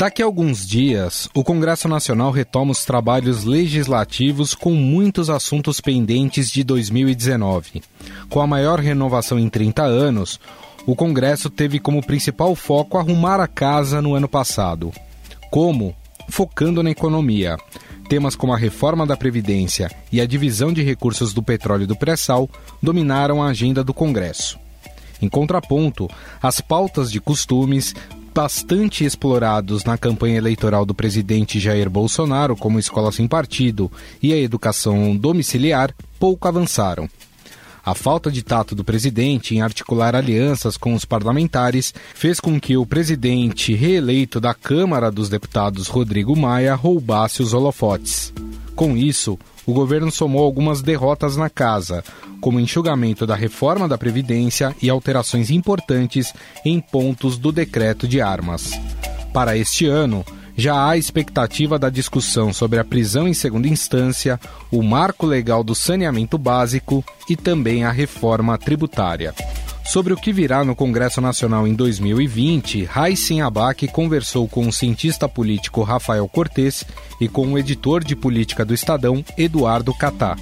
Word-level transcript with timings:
Daqui 0.00 0.22
a 0.22 0.24
alguns 0.24 0.66
dias, 0.66 1.28
o 1.34 1.44
Congresso 1.44 1.86
Nacional 1.86 2.30
retoma 2.30 2.72
os 2.72 2.86
trabalhos 2.86 3.44
legislativos 3.44 4.54
com 4.54 4.72
muitos 4.72 5.28
assuntos 5.28 5.78
pendentes 5.78 6.50
de 6.50 6.64
2019. 6.64 7.82
Com 8.30 8.40
a 8.40 8.46
maior 8.46 8.80
renovação 8.80 9.38
em 9.38 9.46
30 9.46 9.82
anos, 9.82 10.40
o 10.86 10.96
Congresso 10.96 11.50
teve 11.50 11.78
como 11.78 12.02
principal 12.02 12.54
foco 12.56 12.96
arrumar 12.96 13.40
a 13.40 13.46
casa 13.46 14.00
no 14.00 14.14
ano 14.14 14.26
passado. 14.26 14.90
Como? 15.50 15.94
Focando 16.30 16.82
na 16.82 16.90
economia. 16.90 17.58
Temas 18.08 18.34
como 18.34 18.54
a 18.54 18.56
reforma 18.56 19.06
da 19.06 19.18
Previdência 19.18 19.90
e 20.10 20.18
a 20.18 20.26
divisão 20.26 20.72
de 20.72 20.82
recursos 20.82 21.34
do 21.34 21.42
petróleo 21.42 21.82
e 21.82 21.86
do 21.86 21.94
pré-sal 21.94 22.48
dominaram 22.82 23.42
a 23.42 23.48
agenda 23.48 23.84
do 23.84 23.92
Congresso. 23.92 24.58
Em 25.20 25.28
contraponto, 25.28 26.08
as 26.42 26.62
pautas 26.62 27.12
de 27.12 27.20
costumes, 27.20 27.94
bastante 28.34 29.04
explorados 29.04 29.84
na 29.84 29.98
campanha 29.98 30.36
eleitoral 30.36 30.86
do 30.86 30.94
presidente 30.94 31.60
Jair 31.60 31.90
Bolsonaro, 31.90 32.56
como 32.56 32.78
escola 32.78 33.12
sem 33.12 33.26
partido 33.26 33.90
e 34.22 34.32
a 34.32 34.38
educação 34.38 35.16
domiciliar, 35.16 35.94
pouco 36.18 36.46
avançaram. 36.46 37.08
A 37.84 37.94
falta 37.94 38.30
de 38.30 38.42
tato 38.42 38.74
do 38.74 38.84
presidente 38.84 39.54
em 39.54 39.62
articular 39.62 40.14
alianças 40.14 40.76
com 40.76 40.94
os 40.94 41.04
parlamentares 41.04 41.94
fez 42.14 42.38
com 42.38 42.60
que 42.60 42.76
o 42.76 42.84
presidente 42.84 43.74
reeleito 43.74 44.38
da 44.38 44.52
Câmara 44.52 45.10
dos 45.10 45.28
Deputados, 45.28 45.88
Rodrigo 45.88 46.36
Maia, 46.36 46.74
roubasse 46.74 47.42
os 47.42 47.54
holofotes. 47.54 48.32
Com 48.76 48.96
isso, 48.96 49.38
o 49.70 49.72
governo 49.72 50.10
somou 50.10 50.44
algumas 50.44 50.82
derrotas 50.82 51.36
na 51.36 51.48
casa, 51.48 52.02
como 52.40 52.58
enxugamento 52.58 53.24
da 53.24 53.36
reforma 53.36 53.86
da 53.86 53.96
Previdência 53.96 54.74
e 54.82 54.90
alterações 54.90 55.48
importantes 55.48 56.34
em 56.64 56.80
pontos 56.80 57.38
do 57.38 57.52
decreto 57.52 58.08
de 58.08 58.20
armas. 58.20 58.72
Para 59.32 59.56
este 59.56 59.86
ano, 59.86 60.24
já 60.56 60.88
há 60.88 60.96
expectativa 60.96 61.78
da 61.78 61.88
discussão 61.88 62.52
sobre 62.52 62.80
a 62.80 62.84
prisão 62.84 63.28
em 63.28 63.32
segunda 63.32 63.68
instância, 63.68 64.40
o 64.72 64.82
marco 64.82 65.24
legal 65.24 65.62
do 65.62 65.74
saneamento 65.74 66.36
básico 66.36 67.04
e 67.28 67.36
também 67.36 67.84
a 67.84 67.92
reforma 67.92 68.58
tributária. 68.58 69.32
Sobre 69.84 70.12
o 70.12 70.16
que 70.16 70.32
virá 70.32 70.64
no 70.64 70.76
Congresso 70.76 71.20
Nacional 71.20 71.66
em 71.66 71.74
2020, 71.74 72.84
Raíssen 72.84 73.42
Abac 73.42 73.88
conversou 73.88 74.46
com 74.46 74.68
o 74.68 74.72
cientista 74.72 75.28
político 75.28 75.82
Rafael 75.82 76.28
Cortes 76.28 76.84
e 77.20 77.28
com 77.28 77.52
o 77.52 77.58
editor 77.58 78.04
de 78.04 78.14
política 78.14 78.64
do 78.64 78.72
Estadão, 78.72 79.24
Eduardo 79.36 79.92
Catá. 79.92 80.36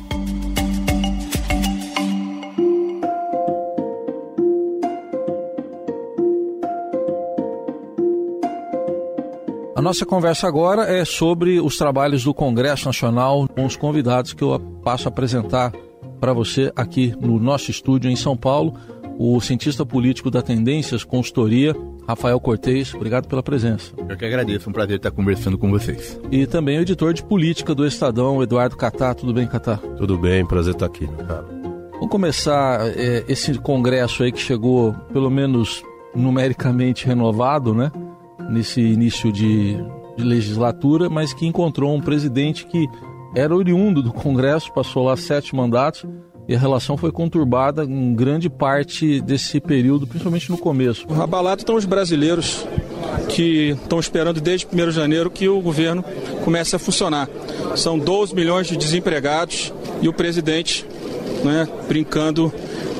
A 9.79 9.81
nossa 9.81 10.05
conversa 10.05 10.49
agora 10.49 10.93
é 10.93 11.05
sobre 11.05 11.61
os 11.61 11.77
trabalhos 11.77 12.25
do 12.25 12.35
Congresso 12.35 12.87
Nacional 12.87 13.47
com 13.47 13.65
os 13.65 13.77
convidados 13.77 14.33
que 14.33 14.43
eu 14.43 14.59
passo 14.83 15.07
a 15.07 15.09
apresentar 15.09 15.73
para 16.19 16.33
você 16.33 16.73
aqui 16.75 17.15
no 17.21 17.39
nosso 17.39 17.71
estúdio 17.71 18.11
em 18.11 18.17
São 18.17 18.37
Paulo 18.37 18.75
o 19.21 19.41
cientista 19.41 19.85
político 19.85 20.31
da 20.31 20.41
Tendências 20.41 21.03
Consultoria, 21.03 21.75
Rafael 22.07 22.39
Cortez. 22.39 22.95
Obrigado 22.95 23.27
pela 23.27 23.43
presença. 23.43 23.93
Eu 24.09 24.17
que 24.17 24.25
agradeço, 24.25 24.69
é 24.69 24.71
um 24.71 24.73
prazer 24.73 24.97
estar 24.99 25.11
conversando 25.11 25.59
com 25.59 25.69
vocês. 25.69 26.21
E 26.31 26.47
também 26.47 26.79
o 26.79 26.83
editor 26.83 27.13
de 27.13 27.25
política 27.25 27.75
do 27.75 27.85
Estadão, 27.85 28.41
Eduardo 28.41 28.77
Catá. 28.77 29.13
Tudo 29.15 29.35
bem, 29.35 29.49
Catá? 29.49 29.77
Tudo 29.97 30.17
bem, 30.17 30.47
prazer 30.47 30.75
estar 30.75 30.87
aqui, 30.87 31.09
cara. 31.09 31.45
Vamos 31.95 32.11
começar 32.11 32.87
é, 32.97 33.25
esse 33.29 33.59
congresso 33.59 34.23
aí 34.23 34.31
que 34.31 34.39
chegou, 34.39 34.95
pelo 35.13 35.29
menos 35.29 35.83
numericamente 36.15 37.05
renovado, 37.05 37.75
né? 37.75 37.91
Nesse 38.49 38.81
início 38.81 39.33
de, 39.33 39.77
de 40.17 40.23
legislatura, 40.23 41.11
mas 41.11 41.35
que 41.35 41.45
encontrou 41.45 41.93
um 41.93 42.01
presidente 42.01 42.65
que 42.67 42.87
era 43.35 43.55
oriundo 43.55 44.01
do 44.01 44.13
Congresso, 44.13 44.73
passou 44.73 45.05
lá 45.05 45.17
sete 45.17 45.57
mandatos 45.57 46.07
e 46.49 46.55
a 46.55 46.59
relação 46.59 46.97
foi 46.97 47.13
conturbada 47.13 47.85
em 47.85 48.15
grande 48.15 48.49
parte 48.49 49.21
desse 49.21 49.61
período, 49.61 50.07
principalmente 50.07 50.51
no 50.51 50.57
começo. 50.57 51.07
Abalados 51.21 51.63
estão 51.63 51.77
os 51.77 51.85
brasileiros 51.85 52.67
que 53.29 53.77
estão 53.83 54.01
esperando 54.01 54.41
desde 54.41 54.67
1 54.67 54.71
de 54.89 54.91
janeiro 54.93 55.31
que 55.31 55.47
o 55.47 55.61
governo 55.61 56.03
comece 56.45 56.75
a 56.75 56.79
funcionar. 56.79 57.29
São 57.77 57.99
12 57.99 58.35
milhões 58.35 58.67
de 58.67 58.79
desempregados 58.79 59.73
e 60.01 60.09
o 60.09 60.13
presidente 60.13 60.87
né, 61.45 61.69
brincando 61.87 62.53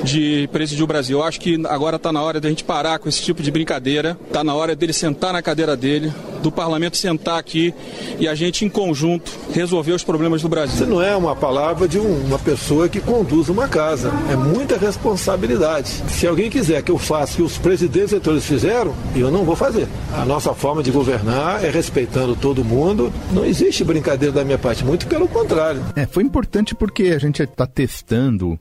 de 0.03 0.47
presidir 0.51 0.83
o 0.83 0.87
Brasil. 0.87 1.17
Eu 1.17 1.23
acho 1.23 1.39
que 1.39 1.59
agora 1.67 1.95
está 1.95 2.11
na 2.11 2.21
hora 2.21 2.39
da 2.39 2.47
gente 2.49 2.63
parar 2.63 2.99
com 2.99 3.09
esse 3.09 3.21
tipo 3.21 3.41
de 3.41 3.49
brincadeira, 3.49 4.17
está 4.27 4.43
na 4.43 4.53
hora 4.53 4.75
dele 4.75 4.93
sentar 4.93 5.33
na 5.33 5.41
cadeira 5.41 5.75
dele, 5.75 6.13
do 6.41 6.51
parlamento 6.51 6.97
sentar 6.97 7.39
aqui 7.39 7.73
e 8.19 8.27
a 8.27 8.35
gente, 8.35 8.65
em 8.65 8.69
conjunto, 8.69 9.31
resolver 9.53 9.91
os 9.91 10.03
problemas 10.03 10.41
do 10.41 10.49
Brasil. 10.49 10.75
Isso 10.75 10.85
não 10.85 11.01
é 11.01 11.15
uma 11.15 11.35
palavra 11.35 11.87
de 11.87 11.99
um, 11.99 12.25
uma 12.25 12.39
pessoa 12.39 12.89
que 12.89 12.99
conduz 12.99 13.49
uma 13.49 13.67
casa, 13.67 14.11
é 14.31 14.35
muita 14.35 14.77
responsabilidade. 14.77 15.89
Se 16.09 16.27
alguém 16.27 16.49
quiser 16.49 16.81
que 16.81 16.91
eu 16.91 16.97
faça 16.97 17.33
o 17.33 17.35
que 17.37 17.41
os 17.43 17.57
presidentes 17.57 18.11
eleitores 18.11 18.45
fizeram, 18.45 18.93
eu 19.15 19.31
não 19.31 19.43
vou 19.43 19.55
fazer. 19.55 19.87
A 20.13 20.25
nossa 20.25 20.53
forma 20.53 20.83
de 20.83 20.91
governar 20.91 21.63
é 21.63 21.69
respeitando 21.69 22.35
todo 22.35 22.63
mundo, 22.63 23.11
não 23.31 23.45
existe 23.45 23.83
brincadeira 23.83 24.33
da 24.33 24.43
minha 24.43 24.57
parte, 24.57 24.83
muito 24.83 25.07
pelo 25.07 25.27
contrário. 25.27 25.81
É, 25.95 26.05
foi 26.05 26.23
importante 26.23 26.75
porque 26.75 27.03
a 27.03 27.19
gente 27.19 27.41
está 27.41 27.65
testando 27.65 28.59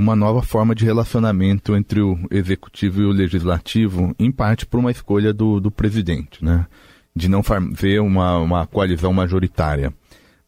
uma 0.00 0.16
nova 0.16 0.42
forma 0.42 0.74
de 0.74 0.84
relacionamento 0.84 1.76
entre 1.76 2.00
o 2.00 2.18
executivo 2.30 3.02
e 3.02 3.04
o 3.04 3.12
legislativo, 3.12 4.14
em 4.18 4.32
parte 4.32 4.64
por 4.64 4.80
uma 4.80 4.90
escolha 4.90 5.32
do, 5.32 5.60
do 5.60 5.70
presidente, 5.70 6.42
né? 6.42 6.66
De 7.14 7.28
não 7.28 7.42
fazer 7.42 8.00
uma, 8.00 8.38
uma 8.38 8.66
coalizão 8.66 9.12
majoritária. 9.12 9.92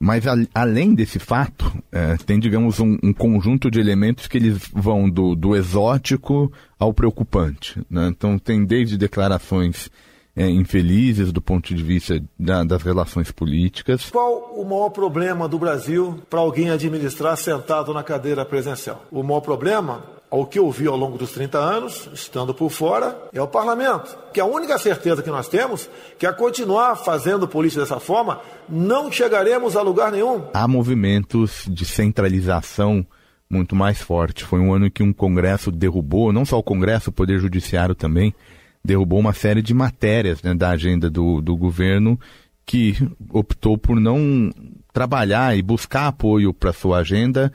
Mas 0.05 0.27
a, 0.27 0.35
além 0.53 0.95
desse 0.95 1.21
fato, 1.21 1.73
é, 1.93 2.17
tem, 2.27 2.41
digamos, 2.41 2.81
um, 2.81 2.99
um, 3.03 3.13
conjunto 3.13 3.71
de 3.71 3.79
elementos 3.79 4.27
que 4.27 4.37
eles 4.37 4.59
vão 4.73 5.09
do, 5.09 5.37
do 5.37 5.55
exótico 5.55 6.53
ao 6.77 6.93
preocupante. 6.93 7.81
Né? 7.89 8.09
Então 8.09 8.37
tem 8.37 8.65
desde 8.65 8.99
declarações 8.99 9.89
é, 10.35 10.49
infelizes 10.49 11.31
do 11.31 11.41
ponto 11.41 11.73
de 11.73 11.83
vista 11.83 12.21
da, 12.39 12.65
das 12.65 12.83
relações 12.83 13.31
políticas. 13.31 14.11
Qual 14.11 14.53
o 14.57 14.65
maior 14.65 14.91
problema 14.91 15.47
do 15.47 15.59
Brasil 15.59 16.21
para 16.29 16.41
alguém 16.41 16.71
administrar 16.71 17.37
sentado 17.37 17.95
na 17.95 18.03
cadeira 18.03 18.45
presencial? 18.45 19.07
O 19.09 19.23
maior 19.23 19.41
problema 19.41 20.03
ao 20.33 20.47
que 20.47 20.59
eu 20.59 20.71
vi 20.71 20.87
ao 20.87 20.97
longo 20.97 21.19
dos 21.19 21.33
30 21.33 21.59
anos, 21.59 22.09
estando 22.15 22.55
por 22.55 22.71
fora, 22.71 23.29
é 23.35 23.43
o 23.43 23.47
parlamento. 23.47 24.17
Que 24.33 24.41
a 24.41 24.47
única 24.47 24.79
certeza 24.79 25.23
que 25.23 25.29
nós 25.29 25.47
temos, 25.47 25.91
que 26.19 26.25
a 26.25 26.33
continuar 26.33 26.97
fazendo 26.97 27.47
política 27.47 27.83
dessa 27.83 28.01
forma, 28.01 28.41
não 28.67 29.13
chegaremos 29.13 29.77
a 29.77 29.83
lugar 29.83 30.11
nenhum. 30.11 30.45
Há 30.55 30.67
movimentos 30.67 31.67
de 31.69 31.85
centralização 31.85 33.07
muito 33.49 33.77
mais 33.77 34.01
forte. 34.01 34.43
Foi 34.43 34.59
um 34.59 34.73
ano 34.73 34.87
em 34.87 34.91
que 34.91 35.03
um 35.03 35.13
Congresso 35.13 35.71
derrubou, 35.71 36.33
não 36.33 36.47
só 36.47 36.59
o 36.59 36.63
Congresso, 36.63 37.11
o 37.11 37.13
Poder 37.13 37.39
Judiciário 37.39 37.95
também, 37.95 38.35
derrubou 38.83 39.19
uma 39.19 39.35
série 39.35 39.61
de 39.61 39.75
matérias 39.75 40.43
né, 40.43 40.55
da 40.55 40.71
agenda 40.71 41.11
do, 41.11 41.43
do 41.43 41.55
governo 41.55 42.19
que 42.65 42.97
optou 43.31 43.77
por 43.77 44.01
não 44.01 44.51
trabalhar 44.95 45.55
e 45.55 45.61
buscar 45.61 46.07
apoio 46.07 46.55
para 46.55 46.73
sua 46.73 47.01
agenda 47.01 47.53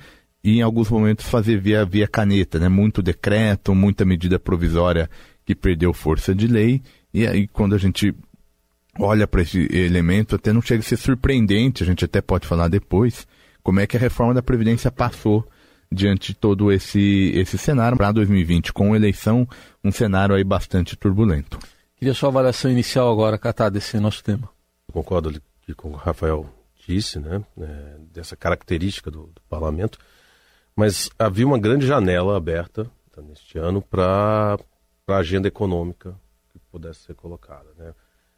e 0.48 0.60
em 0.60 0.62
alguns 0.62 0.90
momentos 0.90 1.26
fazer 1.26 1.60
via, 1.60 1.84
via 1.84 2.08
caneta, 2.08 2.58
né? 2.58 2.70
Muito 2.70 3.02
decreto, 3.02 3.76
muita 3.76 4.06
medida 4.06 4.40
provisória 4.40 5.10
que 5.46 5.54
perdeu 5.54 5.92
força 5.92 6.34
de 6.34 6.48
lei. 6.48 6.82
E 7.14 7.28
aí 7.28 7.50
quando 7.50 7.76
a 7.76 7.78
gente 7.78 8.16
olha 8.98 9.28
para 9.28 9.42
esse 9.42 9.68
elemento, 9.76 10.38
até 10.38 10.54
não 10.54 10.62
chega 10.62 10.80
a 10.80 10.84
ser 10.84 10.96
surpreendente, 10.96 11.84
a 11.84 11.86
gente 11.86 12.06
até 12.06 12.22
pode 12.22 12.48
falar 12.48 12.70
depois, 12.70 13.28
como 13.62 13.82
é 13.82 13.86
que 13.86 13.98
a 13.98 14.00
reforma 14.00 14.34
da 14.34 14.42
Previdência 14.42 14.90
passou 14.90 15.46
diante 15.92 16.32
de 16.32 16.40
todo 16.40 16.72
esse, 16.72 17.34
esse 17.36 17.58
cenário 17.58 17.98
para 17.98 18.14
2020, 18.14 18.72
com 18.72 18.96
eleição, 18.96 19.46
um 19.84 19.92
cenário 19.92 20.34
aí 20.34 20.46
bastante 20.46 20.96
turbulento. 20.96 21.60
Queria 21.98 22.14
sua 22.14 22.30
avaliação 22.30 22.72
inicial 22.72 23.12
agora, 23.12 23.38
Catá, 23.38 23.68
desse 23.68 24.00
nosso 24.00 24.24
tema. 24.24 24.48
concordo 24.94 25.30
com 25.76 25.90
o 25.90 25.92
que 25.92 25.98
o 25.98 26.00
Rafael 26.00 26.50
disse, 26.88 27.20
né, 27.20 27.44
é, 27.60 27.96
dessa 28.14 28.38
característica 28.38 29.12
do, 29.12 29.24
do, 29.24 29.42
parlamento, 29.50 30.00
mas 30.78 31.10
havia 31.18 31.48
uma 31.48 31.58
grande 31.58 31.88
janela 31.88 32.38
aberta 32.38 32.88
tá, 33.12 33.20
neste 33.20 33.58
ano 33.58 33.82
para 33.82 34.60
a 35.08 35.18
agenda 35.18 35.48
econômica 35.48 36.16
que 36.54 36.60
pudesse 36.72 37.00
ser 37.00 37.16
colocada. 37.16 37.66
Né. 37.76 37.96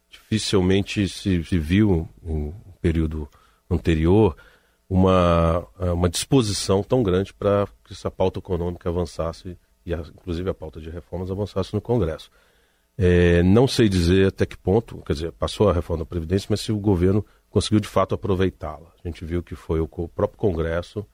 Dificilmente 0.08 1.06
se, 1.06 1.44
se 1.44 1.58
viu 1.58 2.08
em 2.24 2.32
um 2.48 2.54
período 2.80 3.28
anterior 3.70 4.34
uma, 4.88 5.68
é, 5.78 5.90
uma 5.92 6.08
disposição 6.08 6.82
tão 6.82 7.02
grande 7.02 7.34
para 7.34 7.68
que 7.84 7.92
essa 7.92 8.10
pauta 8.10 8.38
econômica 8.38 8.88
avançasse 8.88 9.58
e, 9.84 9.92
a, 9.92 9.98
inclusive, 9.98 10.48
a 10.48 10.54
pauta 10.54 10.80
de 10.80 10.88
reformas 10.88 11.30
avançasse 11.30 11.74
no 11.74 11.80
Congresso. 11.80 12.30
É, 12.96 13.42
não 13.42 13.68
sei 13.68 13.86
dizer 13.86 14.28
até 14.28 14.46
que 14.46 14.56
ponto, 14.56 15.02
quer 15.02 15.12
dizer, 15.12 15.32
passou 15.32 15.68
a 15.68 15.74
reforma 15.74 16.04
da 16.04 16.08
Previdência, 16.08 16.46
mas 16.48 16.62
se 16.62 16.72
o 16.72 16.78
governo 16.78 17.24
conseguiu 17.50 17.80
de 17.80 17.88
fato 17.88 18.14
aproveitá-la. 18.14 18.90
A 19.04 19.08
gente 19.08 19.26
viu 19.26 19.42
que 19.42 19.54
foi 19.54 19.78
o, 19.78 19.88
o 19.90 20.08
próprio 20.08 20.38
Congresso 20.38 21.06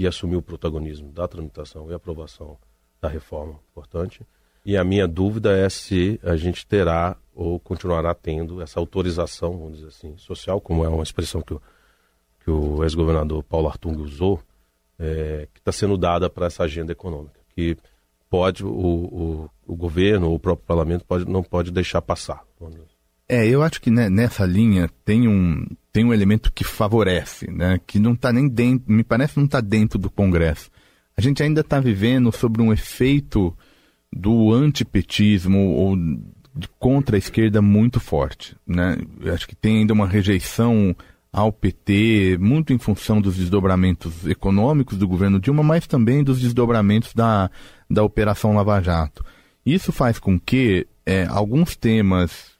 que 0.00 0.06
assumiu 0.06 0.38
o 0.38 0.42
protagonismo 0.42 1.12
da 1.12 1.28
tramitação 1.28 1.90
e 1.90 1.92
aprovação 1.92 2.56
da 3.02 3.06
reforma 3.06 3.60
importante. 3.70 4.26
E 4.64 4.74
a 4.74 4.82
minha 4.82 5.06
dúvida 5.06 5.54
é 5.54 5.68
se 5.68 6.18
a 6.22 6.36
gente 6.36 6.66
terá 6.66 7.18
ou 7.34 7.60
continuará 7.60 8.14
tendo 8.14 8.62
essa 8.62 8.80
autorização, 8.80 9.58
vamos 9.58 9.74
dizer 9.74 9.88
assim, 9.88 10.16
social, 10.16 10.58
como 10.58 10.86
é 10.86 10.88
uma 10.88 11.02
expressão 11.02 11.42
que 11.42 11.52
o, 11.52 11.60
que 12.42 12.50
o 12.50 12.82
ex-governador 12.82 13.42
Paulo 13.42 13.68
Artung 13.68 14.00
usou, 14.00 14.40
é, 14.98 15.46
que 15.52 15.60
está 15.60 15.70
sendo 15.70 15.98
dada 15.98 16.30
para 16.30 16.46
essa 16.46 16.62
agenda 16.64 16.92
econômica, 16.92 17.38
que 17.54 17.76
pode 18.30 18.64
o, 18.64 18.70
o, 18.70 19.50
o, 19.66 19.76
governo, 19.76 20.32
o 20.32 20.38
próprio 20.38 20.66
parlamento 20.66 21.04
pode, 21.04 21.26
não 21.26 21.42
pode 21.42 21.70
deixar 21.70 22.00
passar. 22.00 22.42
É, 23.32 23.46
eu 23.46 23.62
acho 23.62 23.80
que 23.80 23.92
né, 23.92 24.10
nessa 24.10 24.44
linha 24.44 24.90
tem 25.04 25.28
um, 25.28 25.64
tem 25.92 26.04
um 26.04 26.12
elemento 26.12 26.52
que 26.52 26.64
favorece, 26.64 27.48
né, 27.48 27.80
que 27.86 28.00
não 28.00 28.14
está 28.14 28.32
nem 28.32 28.48
dentro, 28.48 28.92
me 28.92 29.04
parece 29.04 29.36
não 29.36 29.44
está 29.44 29.60
dentro 29.60 30.00
do 30.00 30.10
Congresso. 30.10 30.68
A 31.16 31.20
gente 31.20 31.40
ainda 31.40 31.60
está 31.60 31.78
vivendo 31.78 32.32
sobre 32.32 32.60
um 32.60 32.72
efeito 32.72 33.56
do 34.12 34.52
antipetismo 34.52 35.60
ou 35.60 35.96
contra 36.76 37.14
a 37.14 37.18
esquerda 37.20 37.62
muito 37.62 38.00
forte. 38.00 38.56
Né? 38.66 38.98
Eu 39.20 39.32
acho 39.32 39.46
que 39.46 39.54
tem 39.54 39.78
ainda 39.78 39.94
uma 39.94 40.08
rejeição 40.08 40.92
ao 41.32 41.52
PT, 41.52 42.36
muito 42.40 42.72
em 42.72 42.78
função 42.78 43.20
dos 43.20 43.36
desdobramentos 43.36 44.26
econômicos 44.26 44.98
do 44.98 45.06
governo 45.06 45.38
Dilma, 45.38 45.62
mas 45.62 45.86
também 45.86 46.24
dos 46.24 46.40
desdobramentos 46.40 47.14
da, 47.14 47.48
da 47.88 48.02
Operação 48.02 48.56
Lava 48.56 48.80
Jato. 48.80 49.24
Isso 49.64 49.92
faz 49.92 50.18
com 50.18 50.36
que 50.36 50.88
é, 51.04 51.26
alguns 51.26 51.76
temas, 51.76 52.52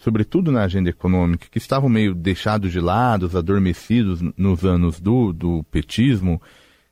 sobretudo 0.00 0.50
na 0.50 0.62
agenda 0.62 0.90
econômica, 0.90 1.46
que 1.50 1.58
estavam 1.58 1.88
meio 1.88 2.14
deixados 2.14 2.72
de 2.72 2.80
lado, 2.80 3.30
adormecidos 3.36 4.20
nos 4.36 4.64
anos 4.64 5.00
do, 5.00 5.32
do 5.32 5.62
petismo, 5.64 6.40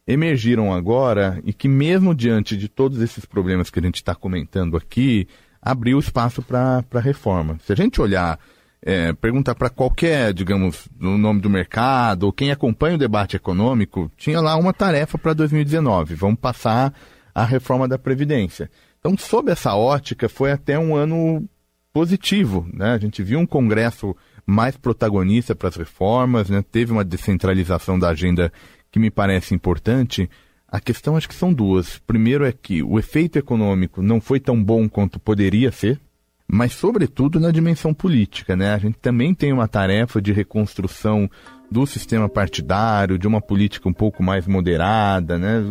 emergiram 0.07 0.73
agora 0.73 1.41
e 1.45 1.53
que, 1.53 1.69
mesmo 1.69 2.15
diante 2.15 2.57
de 2.57 2.69
todos 2.69 3.01
esses 3.01 3.25
problemas 3.25 3.71
que 3.71 3.79
a 3.79 3.83
gente 3.83 3.97
está 3.97 4.15
comentando 4.15 4.77
aqui, 4.77 5.27
abriu 5.61 5.99
espaço 5.99 6.43
para 6.43 7.01
reforma. 7.01 7.59
Se 7.65 7.73
a 7.73 7.77
gente 7.77 8.01
olhar, 8.01 8.39
é, 8.85 9.13
perguntar 9.13 9.55
para 9.55 9.71
qualquer, 9.71 10.35
digamos, 10.35 10.89
no 10.99 11.17
nome 11.17 11.41
do 11.41 11.49
mercado, 11.49 12.25
ou 12.25 12.33
quem 12.33 12.51
acompanha 12.51 12.97
o 12.97 12.99
debate 12.99 13.37
econômico, 13.37 14.11
tinha 14.17 14.41
lá 14.41 14.57
uma 14.57 14.73
tarefa 14.73 15.17
para 15.17 15.33
2019: 15.33 16.17
vamos 16.17 16.41
passar 16.41 16.93
a 17.35 17.45
reforma 17.45 17.87
da 17.87 17.99
Previdência. 17.99 18.69
Então, 19.03 19.19
sob 19.19 19.51
essa 19.51 19.75
ótica, 19.75 20.29
foi 20.29 20.53
até 20.53 20.79
um 20.79 20.95
ano 20.95 21.45
positivo. 21.93 22.69
Né? 22.73 22.93
A 22.93 22.99
gente 22.99 23.21
viu 23.21 23.41
um 23.41 23.47
Congresso 23.47 24.17
mais 24.47 24.77
protagonista 24.77 25.57
para 25.57 25.69
as 25.69 25.75
reformas, 25.75 26.49
né? 26.49 26.63
teve 26.63 26.93
uma 26.93 27.05
descentralização 27.05 27.99
da 27.99 28.11
agenda 28.11 28.53
que 28.93 29.01
me 29.01 29.11
parece 29.11 29.55
importante, 29.57 30.31
a 30.69 30.79
questão 30.79 31.17
acho 31.17 31.29
que 31.29 31.35
são 31.35 31.53
duas. 31.53 31.99
Primeiro 32.07 32.45
é 32.45 32.53
que 32.53 32.81
o 32.81 32.97
efeito 32.97 33.39
econômico 33.39 34.01
não 34.01 34.21
foi 34.21 34.39
tão 34.39 34.63
bom 34.63 34.89
quanto 34.89 35.19
poderia 35.19 35.73
ser, 35.73 36.01
mas 36.47 36.75
sobretudo 36.75 37.41
na 37.41 37.51
dimensão 37.51 37.93
política, 37.93 38.55
né? 38.55 38.75
A 38.75 38.79
gente 38.79 38.99
também 38.99 39.35
tem 39.35 39.53
uma 39.53 39.67
tarefa 39.67 40.21
de 40.21 40.33
reconstrução 40.33 41.29
do 41.71 41.87
sistema 41.87 42.29
partidário, 42.29 43.19
de 43.19 43.27
uma 43.27 43.41
política 43.41 43.89
um 43.89 43.93
pouco 43.93 44.23
mais 44.23 44.47
moderada, 44.47 45.39
né? 45.39 45.63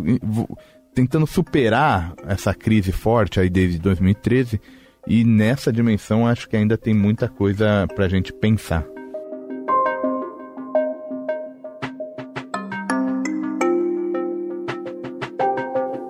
Tentando 0.93 1.25
superar 1.25 2.13
essa 2.27 2.53
crise 2.53 2.91
forte 2.91 3.39
aí 3.39 3.49
desde 3.49 3.79
2013 3.79 4.59
e 5.07 5.23
nessa 5.23 5.71
dimensão 5.71 6.27
acho 6.27 6.49
que 6.49 6.57
ainda 6.57 6.77
tem 6.77 6.93
muita 6.93 7.29
coisa 7.29 7.87
para 7.95 8.05
a 8.05 8.09
gente 8.09 8.33
pensar. 8.33 8.85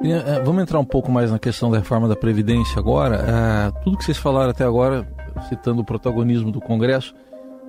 É, 0.03 0.41
vamos 0.43 0.63
entrar 0.63 0.79
um 0.79 0.85
pouco 0.85 1.11
mais 1.11 1.31
na 1.31 1.37
questão 1.37 1.69
da 1.69 1.77
reforma 1.77 2.07
da 2.07 2.15
Previdência 2.15 2.79
agora. 2.79 3.17
É, 3.17 3.83
tudo 3.83 3.97
que 3.97 4.03
vocês 4.03 4.17
falaram 4.17 4.49
até 4.49 4.63
agora, 4.63 5.07
citando 5.47 5.81
o 5.81 5.85
protagonismo 5.85 6.51
do 6.51 6.59
Congresso, 6.59 7.13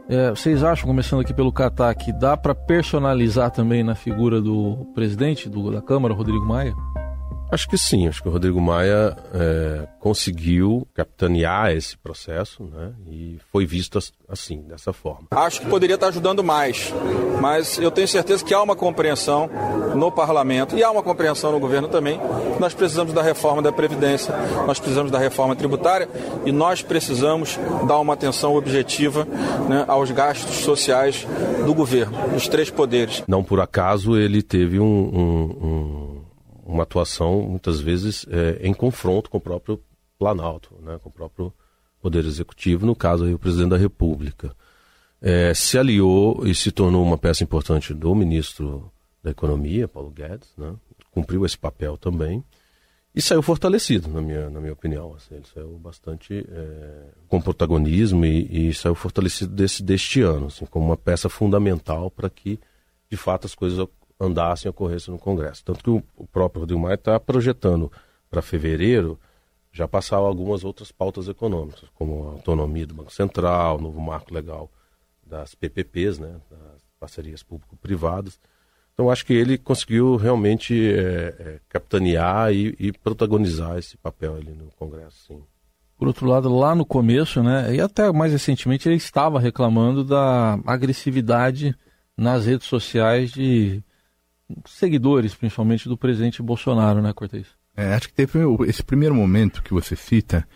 é, 0.08 0.30
vocês 0.30 0.64
acham, 0.64 0.86
começando 0.86 1.20
aqui 1.20 1.34
pelo 1.34 1.52
Catar, 1.52 1.94
que 1.94 2.10
dá 2.10 2.36
para 2.36 2.54
personalizar 2.54 3.50
também 3.50 3.84
na 3.84 3.94
figura 3.94 4.40
do 4.40 4.86
presidente 4.94 5.48
do, 5.48 5.70
da 5.70 5.82
Câmara, 5.82 6.14
Rodrigo 6.14 6.44
Maia? 6.44 6.74
Acho 7.52 7.68
que 7.68 7.76
sim, 7.76 8.08
acho 8.08 8.22
que 8.22 8.28
o 8.30 8.32
Rodrigo 8.32 8.58
Maia 8.58 9.14
é, 9.34 9.86
conseguiu 10.00 10.88
capitanear 10.94 11.70
esse 11.70 11.98
processo 11.98 12.64
né, 12.64 12.92
e 13.06 13.38
foi 13.52 13.66
visto 13.66 13.98
assim, 14.26 14.62
dessa 14.62 14.90
forma. 14.90 15.28
Acho 15.32 15.60
que 15.60 15.66
poderia 15.66 15.96
estar 15.96 16.08
ajudando 16.08 16.42
mais, 16.42 16.90
mas 17.42 17.76
eu 17.76 17.90
tenho 17.90 18.08
certeza 18.08 18.42
que 18.42 18.54
há 18.54 18.62
uma 18.62 18.74
compreensão 18.74 19.50
no 19.94 20.10
parlamento 20.10 20.78
e 20.78 20.82
há 20.82 20.90
uma 20.90 21.02
compreensão 21.02 21.52
no 21.52 21.60
governo 21.60 21.88
também. 21.88 22.18
Nós 22.58 22.72
precisamos 22.72 23.12
da 23.12 23.22
reforma 23.22 23.60
da 23.60 23.70
Previdência, 23.70 24.34
nós 24.66 24.78
precisamos 24.78 25.12
da 25.12 25.18
reforma 25.18 25.54
tributária 25.54 26.08
e 26.46 26.52
nós 26.52 26.80
precisamos 26.80 27.58
dar 27.86 27.98
uma 27.98 28.14
atenção 28.14 28.56
objetiva 28.56 29.26
né, 29.68 29.84
aos 29.88 30.10
gastos 30.10 30.56
sociais 30.56 31.26
do 31.66 31.74
governo, 31.74 32.16
dos 32.30 32.48
três 32.48 32.70
poderes. 32.70 33.22
Não 33.28 33.44
por 33.44 33.60
acaso 33.60 34.16
ele 34.16 34.40
teve 34.40 34.80
um, 34.80 34.84
um, 34.84 35.66
um 35.66 36.01
uma 36.64 36.84
atuação, 36.84 37.42
muitas 37.42 37.80
vezes, 37.80 38.24
é, 38.30 38.66
em 38.66 38.72
confronto 38.72 39.28
com 39.28 39.38
o 39.38 39.40
próprio 39.40 39.82
Planalto, 40.18 40.74
né, 40.82 40.98
com 41.02 41.08
o 41.08 41.12
próprio 41.12 41.52
Poder 42.00 42.24
Executivo, 42.24 42.86
no 42.86 42.94
caso 42.94 43.24
aí, 43.24 43.34
o 43.34 43.38
presidente 43.38 43.70
da 43.70 43.76
República. 43.76 44.54
É, 45.20 45.52
se 45.54 45.78
aliou 45.78 46.46
e 46.46 46.54
se 46.54 46.70
tornou 46.70 47.04
uma 47.04 47.18
peça 47.18 47.44
importante 47.44 47.92
do 47.92 48.14
ministro 48.14 48.90
da 49.22 49.30
Economia, 49.30 49.86
Paulo 49.86 50.10
Guedes, 50.10 50.52
né, 50.56 50.74
cumpriu 51.10 51.44
esse 51.44 51.58
papel 51.58 51.96
também 51.96 52.44
e 53.14 53.20
saiu 53.20 53.42
fortalecido, 53.42 54.08
na 54.08 54.22
minha, 54.22 54.48
na 54.48 54.58
minha 54.58 54.72
opinião. 54.72 55.14
Assim, 55.14 55.34
ele 55.34 55.44
saiu 55.52 55.78
bastante 55.78 56.46
é, 56.48 57.04
com 57.28 57.40
protagonismo 57.40 58.24
e, 58.24 58.68
e, 58.68 58.74
saiu 58.74 58.94
fortalecido 58.94 59.54
desse, 59.54 59.82
deste 59.82 60.22
ano, 60.22 60.46
assim, 60.46 60.64
como 60.64 60.86
uma 60.86 60.96
peça 60.96 61.28
fundamental 61.28 62.10
para 62.10 62.30
que, 62.30 62.58
de 63.10 63.16
fato, 63.16 63.46
as 63.46 63.54
coisas 63.54 63.86
andassem 64.22 64.70
ocorressem 64.70 65.12
no 65.12 65.18
Congresso. 65.18 65.64
Tanto 65.64 65.82
que 65.82 65.90
o, 65.90 66.02
o 66.16 66.26
próprio 66.26 66.60
Rodrigo 66.60 66.80
Maia 66.80 66.94
está 66.94 67.18
projetando 67.18 67.90
para 68.30 68.40
fevereiro 68.40 69.18
já 69.72 69.88
passar 69.88 70.16
algumas 70.16 70.64
outras 70.64 70.92
pautas 70.92 71.28
econômicas, 71.28 71.88
como 71.94 72.28
a 72.28 72.32
autonomia 72.32 72.86
do 72.86 72.94
Banco 72.94 73.12
Central, 73.12 73.80
novo 73.80 74.00
marco 74.00 74.32
legal 74.32 74.70
das 75.24 75.54
PPPs, 75.54 76.18
né, 76.18 76.36
das 76.50 76.82
parcerias 77.00 77.42
público-privadas. 77.42 78.38
Então, 78.92 79.10
acho 79.10 79.24
que 79.24 79.32
ele 79.32 79.56
conseguiu 79.56 80.16
realmente 80.16 80.74
é, 80.74 81.34
é, 81.38 81.60
capitanear 81.70 82.52
e, 82.52 82.76
e, 82.78 82.92
protagonizar 82.92 83.78
esse 83.78 83.96
papel 83.96 84.36
ali 84.36 84.52
no 84.52 84.70
Congresso, 84.78 85.16
sim. 85.26 85.42
Por 85.96 86.08
outro 86.08 86.26
lado, 86.26 86.54
lá 86.54 86.74
no 86.74 86.84
começo, 86.84 87.42
né, 87.42 87.74
e 87.74 87.80
até 87.80 88.12
mais 88.12 88.32
recentemente, 88.32 88.88
ele 88.88 88.96
estava 88.96 89.40
reclamando 89.40 90.04
da 90.04 90.58
agressividade 90.66 91.74
nas 92.16 92.44
redes 92.44 92.66
sociais 92.66 93.30
de 93.30 93.82
seguidores, 94.66 95.34
principalmente 95.34 95.88
do 95.88 95.96
presidente 95.96 96.42
Bolsonaro, 96.42 97.02
né, 97.02 97.12
Cortez? 97.12 97.46
É, 97.76 97.94
acho 97.94 98.08
que 98.08 98.14
teve 98.14 98.38
esse 98.66 98.82
primeiro 98.82 99.14
momento 99.14 99.62
que 99.62 99.72
você 99.72 99.96
cita, 99.96 100.46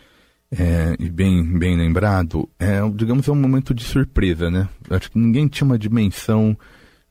é, 0.51 0.95
e 0.99 1.09
bem, 1.09 1.43
bem 1.57 1.75
lembrado, 1.75 2.49
é, 2.59 2.79
digamos, 2.95 3.27
é 3.27 3.31
um 3.31 3.35
momento 3.35 3.73
de 3.73 3.83
surpresa, 3.83 4.49
né? 4.49 4.69
Acho 4.89 5.11
que 5.11 5.19
ninguém 5.19 5.47
tinha 5.47 5.65
uma 5.65 5.77
dimensão 5.77 6.57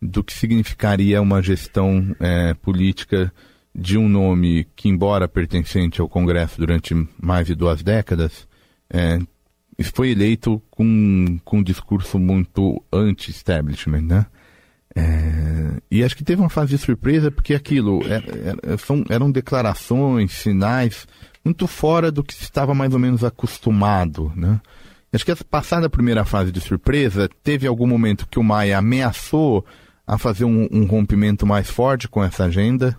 do 0.00 0.22
que 0.22 0.32
significaria 0.32 1.20
uma 1.20 1.42
gestão 1.42 2.14
é, 2.20 2.54
política 2.54 3.32
de 3.74 3.98
um 3.98 4.08
nome 4.08 4.66
que, 4.74 4.88
embora 4.88 5.28
pertencente 5.28 6.00
ao 6.00 6.08
Congresso 6.08 6.58
durante 6.58 6.94
mais 7.20 7.46
de 7.46 7.54
duas 7.54 7.82
décadas, 7.82 8.48
é, 8.88 9.18
foi 9.92 10.10
eleito 10.10 10.62
com, 10.70 11.38
com 11.44 11.58
um 11.58 11.62
discurso 11.62 12.18
muito 12.18 12.82
anti-establishment, 12.90 14.02
né? 14.02 14.26
É, 14.96 15.80
e 15.90 16.02
acho 16.02 16.16
que 16.16 16.24
teve 16.24 16.40
uma 16.40 16.48
fase 16.48 16.70
de 16.70 16.78
surpresa 16.78 17.30
porque 17.30 17.54
aquilo 17.54 18.00
é, 18.06 18.72
é, 18.72 18.76
são, 18.78 19.04
eram 19.10 19.30
declarações, 19.30 20.32
sinais 20.32 21.06
muito 21.44 21.66
fora 21.66 22.10
do 22.10 22.24
que 22.24 22.34
se 22.34 22.42
estava 22.42 22.74
mais 22.74 22.92
ou 22.92 22.98
menos 22.98 23.22
acostumado, 23.22 24.32
né? 24.34 24.60
Acho 25.12 25.24
que 25.24 25.44
passada 25.44 25.86
a 25.86 25.90
primeira 25.90 26.24
fase 26.24 26.50
de 26.50 26.60
surpresa, 26.60 27.28
teve 27.44 27.66
algum 27.66 27.86
momento 27.86 28.26
que 28.28 28.38
o 28.38 28.42
Maia 28.42 28.78
ameaçou 28.78 29.64
a 30.06 30.18
fazer 30.18 30.44
um, 30.44 30.68
um 30.70 30.84
rompimento 30.84 31.46
mais 31.46 31.70
forte 31.70 32.08
com 32.08 32.22
essa 32.22 32.44
agenda, 32.44 32.96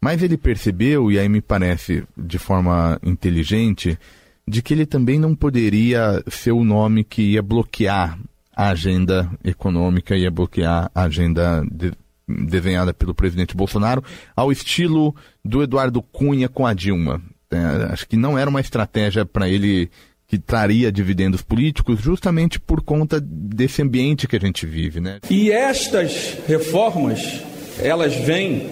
mas 0.00 0.22
ele 0.22 0.36
percebeu, 0.36 1.10
e 1.10 1.18
aí 1.18 1.28
me 1.28 1.40
parece 1.40 2.04
de 2.16 2.38
forma 2.38 3.00
inteligente, 3.02 3.98
de 4.46 4.62
que 4.62 4.74
ele 4.74 4.86
também 4.86 5.18
não 5.18 5.34
poderia 5.34 6.22
ser 6.28 6.52
o 6.52 6.62
nome 6.62 7.02
que 7.02 7.22
ia 7.32 7.42
bloquear 7.42 8.18
a 8.56 8.70
agenda 8.70 9.30
econômica, 9.44 10.16
ia 10.16 10.30
bloquear 10.30 10.90
a 10.94 11.02
agenda 11.02 11.62
de, 11.70 11.92
desenhada 12.26 12.94
pelo 12.94 13.14
presidente 13.14 13.54
Bolsonaro, 13.54 14.02
ao 14.34 14.50
estilo 14.50 15.14
do 15.44 15.62
Eduardo 15.62 16.00
Cunha 16.00 16.48
com 16.48 16.66
a 16.66 16.72
Dilma. 16.72 17.20
É, 17.50 17.92
acho 17.92 18.08
que 18.08 18.16
não 18.16 18.38
era 18.38 18.48
uma 18.48 18.60
estratégia 18.60 19.26
para 19.26 19.48
ele 19.48 19.90
que 20.26 20.38
traria 20.38 20.90
dividendos 20.90 21.42
políticos, 21.42 22.00
justamente 22.00 22.58
por 22.58 22.82
conta 22.82 23.20
desse 23.20 23.80
ambiente 23.80 24.26
que 24.26 24.34
a 24.34 24.40
gente 24.40 24.66
vive, 24.66 25.00
né? 25.00 25.20
E 25.30 25.52
estas 25.52 26.38
reformas, 26.48 27.42
elas 27.78 28.14
vêm 28.16 28.70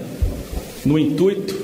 no 0.84 0.98
intuito 0.98 1.54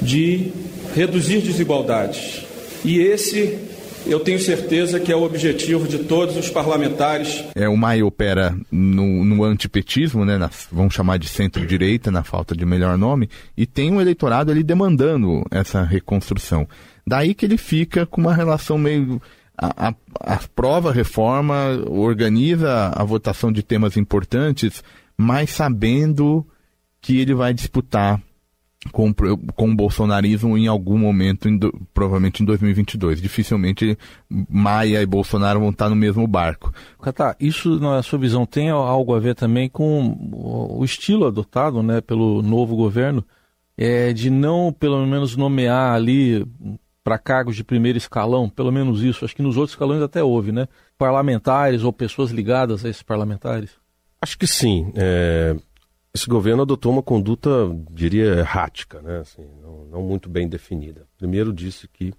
de 0.00 0.52
reduzir 0.94 1.42
desigualdades. 1.42 2.44
E 2.82 2.98
esse 2.98 3.58
eu 4.06 4.20
tenho 4.20 4.38
certeza 4.38 4.98
que 5.00 5.12
é 5.12 5.16
o 5.16 5.22
objetivo 5.22 5.86
de 5.86 6.00
todos 6.00 6.36
os 6.36 6.48
parlamentares. 6.50 7.44
É, 7.54 7.68
o 7.68 7.76
MAI 7.76 8.02
opera 8.02 8.56
no, 8.70 9.24
no 9.24 9.44
antipetismo, 9.44 10.24
né, 10.24 10.38
na, 10.38 10.50
vamos 10.70 10.94
chamar 10.94 11.18
de 11.18 11.28
centro-direita, 11.28 12.10
na 12.10 12.22
falta 12.22 12.56
de 12.56 12.64
melhor 12.64 12.96
nome, 12.98 13.28
e 13.56 13.66
tem 13.66 13.92
um 13.92 14.00
eleitorado 14.00 14.50
ali 14.50 14.62
demandando 14.62 15.44
essa 15.50 15.82
reconstrução. 15.82 16.66
Daí 17.06 17.34
que 17.34 17.46
ele 17.46 17.56
fica 17.56 18.06
com 18.06 18.20
uma 18.20 18.34
relação 18.34 18.78
meio. 18.78 19.20
A, 19.56 19.90
a, 19.90 19.94
aprova 20.20 20.90
a 20.90 20.92
reforma, 20.92 21.82
organiza 21.86 22.88
a 22.94 23.04
votação 23.04 23.52
de 23.52 23.62
temas 23.62 23.96
importantes, 23.96 24.82
mas 25.16 25.50
sabendo 25.50 26.46
que 27.00 27.20
ele 27.20 27.34
vai 27.34 27.52
disputar 27.52 28.20
com, 28.90 29.12
com 29.54 29.70
o 29.70 29.76
bolsonarismo 29.76 30.58
em 30.58 30.66
algum 30.66 30.98
momento, 30.98 31.48
em 31.48 31.56
do, 31.56 31.72
provavelmente 31.94 32.42
em 32.42 32.46
2022. 32.46 33.20
Dificilmente 33.20 33.96
Maia 34.28 35.00
e 35.00 35.06
Bolsonaro 35.06 35.60
vão 35.60 35.70
estar 35.70 35.88
no 35.88 35.96
mesmo 35.96 36.26
barco. 36.26 36.72
Catá, 37.00 37.36
isso 37.38 37.78
na 37.78 38.02
sua 38.02 38.18
visão 38.18 38.44
tem 38.44 38.70
algo 38.70 39.14
a 39.14 39.20
ver 39.20 39.34
também 39.34 39.68
com 39.68 40.16
o 40.32 40.84
estilo 40.84 41.26
adotado 41.26 41.82
né, 41.82 42.00
pelo 42.00 42.42
novo 42.42 42.74
governo 42.74 43.24
é, 43.76 44.12
de 44.12 44.30
não, 44.30 44.72
pelo 44.72 45.04
menos, 45.06 45.36
nomear 45.36 45.94
ali 45.94 46.46
para 47.02 47.18
cargos 47.18 47.56
de 47.56 47.64
primeiro 47.64 47.98
escalão, 47.98 48.48
pelo 48.48 48.70
menos 48.70 49.02
isso. 49.02 49.24
Acho 49.24 49.34
que 49.34 49.42
nos 49.42 49.56
outros 49.56 49.72
escalões 49.72 50.02
até 50.02 50.22
houve, 50.22 50.52
né? 50.52 50.68
Parlamentares 50.96 51.82
ou 51.82 51.92
pessoas 51.92 52.30
ligadas 52.30 52.84
a 52.84 52.88
esses 52.88 53.02
parlamentares? 53.02 53.70
Acho 54.20 54.38
que 54.38 54.46
sim. 54.46 54.92
É, 54.94 55.56
esse 56.14 56.26
governo 56.26 56.62
adotou 56.62 56.92
uma 56.92 57.02
conduta, 57.02 57.50
diria, 57.90 58.26
errática, 58.36 59.00
né? 59.00 59.20
Assim, 59.20 59.46
não, 59.62 59.86
não, 59.86 60.02
muito 60.02 60.28
bem 60.28 60.46
definida. 60.46 61.06
Primeiro 61.16 61.52
disse 61.52 61.88
que 61.88 62.12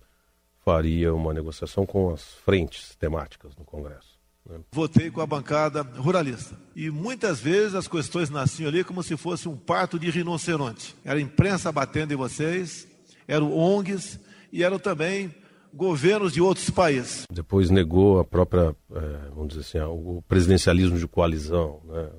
faria 0.65 1.13
uma 1.13 1.33
negociação 1.33 1.85
com 1.85 2.11
as 2.11 2.23
frentes 2.45 2.95
temáticas 2.95 3.55
no 3.55 3.63
Congresso. 3.63 4.17
Né? 4.49 4.59
Votei 4.71 5.11
com 5.11 5.21
a 5.21 5.27
bancada 5.27 5.81
ruralista. 5.81 6.57
E 6.75 6.89
muitas 6.89 7.39
vezes 7.39 7.75
as 7.75 7.87
questões 7.87 8.31
nasciam 8.31 8.67
ali 8.67 8.83
como 8.83 9.03
se 9.03 9.15
fosse 9.15 9.47
um 9.47 9.55
parto 9.55 9.99
de 9.99 10.09
rinoceronte. 10.09 10.95
Era 11.05 11.19
a 11.19 11.21
imprensa 11.21 11.71
batendo 11.71 12.13
em 12.13 12.17
vocês, 12.17 12.87
eram 13.27 13.55
ONGs 13.55 14.19
e 14.51 14.63
eram 14.63 14.79
também 14.79 15.33
governos 15.71 16.33
de 16.33 16.41
outros 16.41 16.69
países. 16.69 17.25
Depois 17.31 17.69
negou 17.69 18.19
a 18.19 18.25
própria, 18.25 18.75
é, 18.91 19.29
vamos 19.29 19.49
dizer 19.49 19.61
assim, 19.61 19.79
o 19.79 20.23
presidencialismo 20.27 20.97
de 20.97 21.07
coalizão, 21.07 21.79
né? 21.85 22.09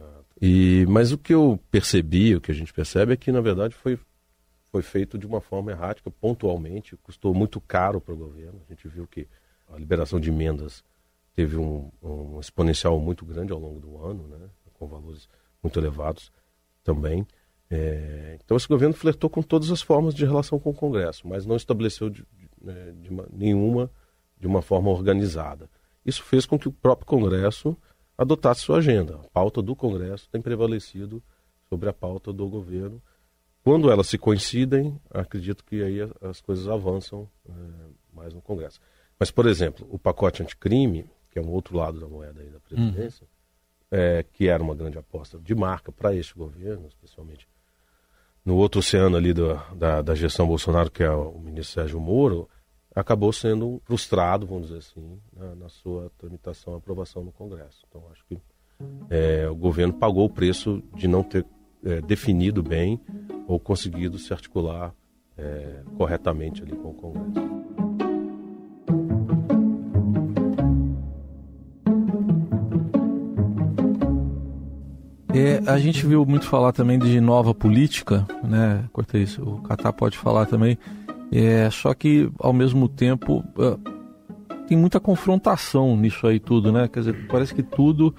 E, 0.46 0.84
mas 0.90 1.10
o 1.10 1.16
que 1.16 1.32
eu 1.32 1.58
percebi, 1.70 2.36
o 2.36 2.40
que 2.40 2.52
a 2.52 2.54
gente 2.54 2.70
percebe 2.70 3.14
é 3.14 3.16
que, 3.16 3.32
na 3.32 3.40
verdade, 3.40 3.74
foi, 3.74 3.98
foi 4.70 4.82
feito 4.82 5.16
de 5.16 5.26
uma 5.26 5.40
forma 5.40 5.70
errática, 5.72 6.10
pontualmente, 6.10 6.98
custou 6.98 7.32
muito 7.32 7.58
caro 7.62 7.98
para 7.98 8.12
o 8.12 8.16
governo. 8.18 8.60
A 8.68 8.70
gente 8.74 8.86
viu 8.86 9.06
que 9.06 9.26
a 9.72 9.78
liberação 9.78 10.20
de 10.20 10.28
emendas 10.28 10.84
teve 11.34 11.56
um, 11.56 11.90
um 12.02 12.38
exponencial 12.38 13.00
muito 13.00 13.24
grande 13.24 13.54
ao 13.54 13.58
longo 13.58 13.80
do 13.80 13.96
ano, 14.04 14.28
né, 14.28 14.36
com 14.74 14.86
valores 14.86 15.30
muito 15.62 15.80
elevados 15.80 16.30
também. 16.82 17.26
É, 17.70 18.38
então, 18.44 18.54
esse 18.54 18.68
governo 18.68 18.94
flertou 18.94 19.30
com 19.30 19.40
todas 19.40 19.70
as 19.70 19.80
formas 19.80 20.12
de 20.12 20.26
relação 20.26 20.58
com 20.58 20.68
o 20.68 20.74
Congresso, 20.74 21.26
mas 21.26 21.46
não 21.46 21.56
estabeleceu 21.56 22.10
de, 22.10 22.22
de, 22.36 22.50
né, 22.60 22.92
de 23.00 23.08
uma, 23.08 23.26
nenhuma 23.32 23.90
de 24.38 24.46
uma 24.46 24.60
forma 24.60 24.90
organizada. 24.90 25.70
Isso 26.04 26.22
fez 26.22 26.44
com 26.44 26.58
que 26.58 26.68
o 26.68 26.72
próprio 26.72 27.06
Congresso 27.06 27.74
adotasse 28.16 28.62
sua 28.62 28.78
agenda. 28.78 29.16
A 29.16 29.28
pauta 29.28 29.60
do 29.60 29.74
Congresso 29.74 30.28
tem 30.30 30.40
prevalecido 30.40 31.22
sobre 31.68 31.88
a 31.88 31.92
pauta 31.92 32.32
do 32.32 32.48
governo. 32.48 33.02
Quando 33.62 33.90
elas 33.90 34.08
se 34.08 34.18
coincidem, 34.18 35.00
acredito 35.10 35.64
que 35.64 35.82
aí 35.82 35.98
as 36.20 36.40
coisas 36.40 36.68
avançam 36.68 37.28
é, 37.48 37.52
mais 38.12 38.32
no 38.32 38.42
Congresso. 38.42 38.80
Mas, 39.18 39.30
por 39.30 39.46
exemplo, 39.46 39.86
o 39.90 39.98
pacote 39.98 40.42
anticrime, 40.42 41.08
que 41.30 41.38
é 41.38 41.42
um 41.42 41.50
outro 41.50 41.76
lado 41.76 41.98
da 41.98 42.06
moeda 42.06 42.40
aí 42.40 42.50
da 42.50 42.60
presidência, 42.60 43.26
uhum. 43.90 43.98
é, 43.98 44.22
que 44.22 44.48
era 44.48 44.62
uma 44.62 44.74
grande 44.74 44.98
aposta 44.98 45.38
de 45.38 45.54
marca 45.54 45.90
para 45.90 46.14
este 46.14 46.34
governo, 46.34 46.86
especialmente 46.88 47.48
no 48.44 48.56
outro 48.56 48.80
oceano 48.80 49.16
ali 49.16 49.32
do, 49.32 49.54
da, 49.74 50.02
da 50.02 50.14
gestão 50.14 50.46
Bolsonaro, 50.46 50.90
que 50.90 51.02
é 51.02 51.10
o 51.10 51.38
ministro 51.38 51.80
Sérgio 51.80 51.98
Moro, 51.98 52.48
acabou 52.94 53.32
sendo 53.32 53.80
frustrado, 53.84 54.46
vamos 54.46 54.68
dizer 54.68 54.78
assim, 54.78 55.18
na, 55.36 55.54
na 55.54 55.68
sua 55.68 56.10
tramitação 56.16 56.74
e 56.74 56.76
aprovação 56.76 57.24
no 57.24 57.32
Congresso. 57.32 57.84
Então, 57.88 58.02
acho 58.12 58.24
que 58.26 58.38
é, 59.10 59.48
o 59.48 59.54
governo 59.54 59.92
pagou 59.94 60.26
o 60.26 60.30
preço 60.30 60.82
de 60.94 61.08
não 61.08 61.22
ter 61.22 61.44
é, 61.84 62.00
definido 62.00 62.62
bem 62.62 63.00
ou 63.46 63.58
conseguido 63.58 64.18
se 64.18 64.32
articular 64.32 64.94
é, 65.36 65.82
corretamente 65.96 66.62
ali 66.62 66.72
com 66.76 66.90
o 66.90 66.94
Congresso. 66.94 67.64
É, 75.36 75.68
a 75.68 75.78
gente 75.78 76.06
viu 76.06 76.24
muito 76.24 76.46
falar 76.46 76.72
também 76.72 76.96
de 76.96 77.20
nova 77.20 77.52
política, 77.52 78.24
né? 78.44 78.88
Cortez, 78.92 79.36
o 79.36 79.56
Catar 79.62 79.92
pode 79.92 80.16
falar 80.16 80.46
também 80.46 80.78
é, 81.32 81.68
só 81.70 81.92
que, 81.94 82.30
ao 82.38 82.52
mesmo 82.52 82.88
tempo, 82.88 83.44
uh, 83.56 83.78
tem 84.66 84.76
muita 84.76 85.00
confrontação 85.00 85.96
nisso 85.96 86.26
aí 86.26 86.38
tudo, 86.38 86.72
né? 86.72 86.88
Quer 86.88 87.00
dizer, 87.00 87.26
parece 87.28 87.54
que 87.54 87.62
tudo 87.62 88.14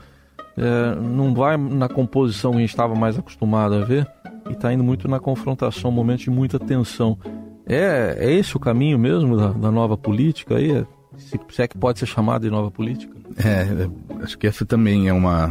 é, 0.57 0.95
não 0.95 1.33
vai 1.33 1.57
na 1.57 1.89
composição 1.89 2.51
que 2.51 2.57
a 2.57 2.62
gente 2.62 2.69
estava 2.69 2.95
mais 2.95 3.17
acostumado 3.17 3.75
a 3.75 3.83
ver 3.83 4.07
e 4.50 4.53
está 4.53 4.71
indo 4.71 4.83
muito 4.83 5.07
na 5.07 5.19
confrontação, 5.19 5.89
um 5.89 5.93
momento 5.93 6.21
de 6.21 6.29
muita 6.29 6.59
tensão. 6.59 7.17
É, 7.65 8.15
é 8.19 8.31
esse 8.33 8.55
o 8.55 8.59
caminho 8.59 8.97
mesmo 8.97 9.35
da, 9.35 9.50
da 9.50 9.71
nova 9.71 9.97
política 9.97 10.55
aí? 10.55 10.85
Se, 11.17 11.39
se, 11.50 11.62
é 11.62 11.67
que 11.67 11.77
pode 11.77 12.00
ser 12.00 12.05
chamado 12.05 12.43
de 12.43 12.50
nova 12.50 12.69
política? 12.69 13.13
É, 13.38 13.89
acho 14.24 14.38
que 14.38 14.47
essa 14.47 14.65
também 14.65 15.07
é 15.07 15.13
uma. 15.13 15.50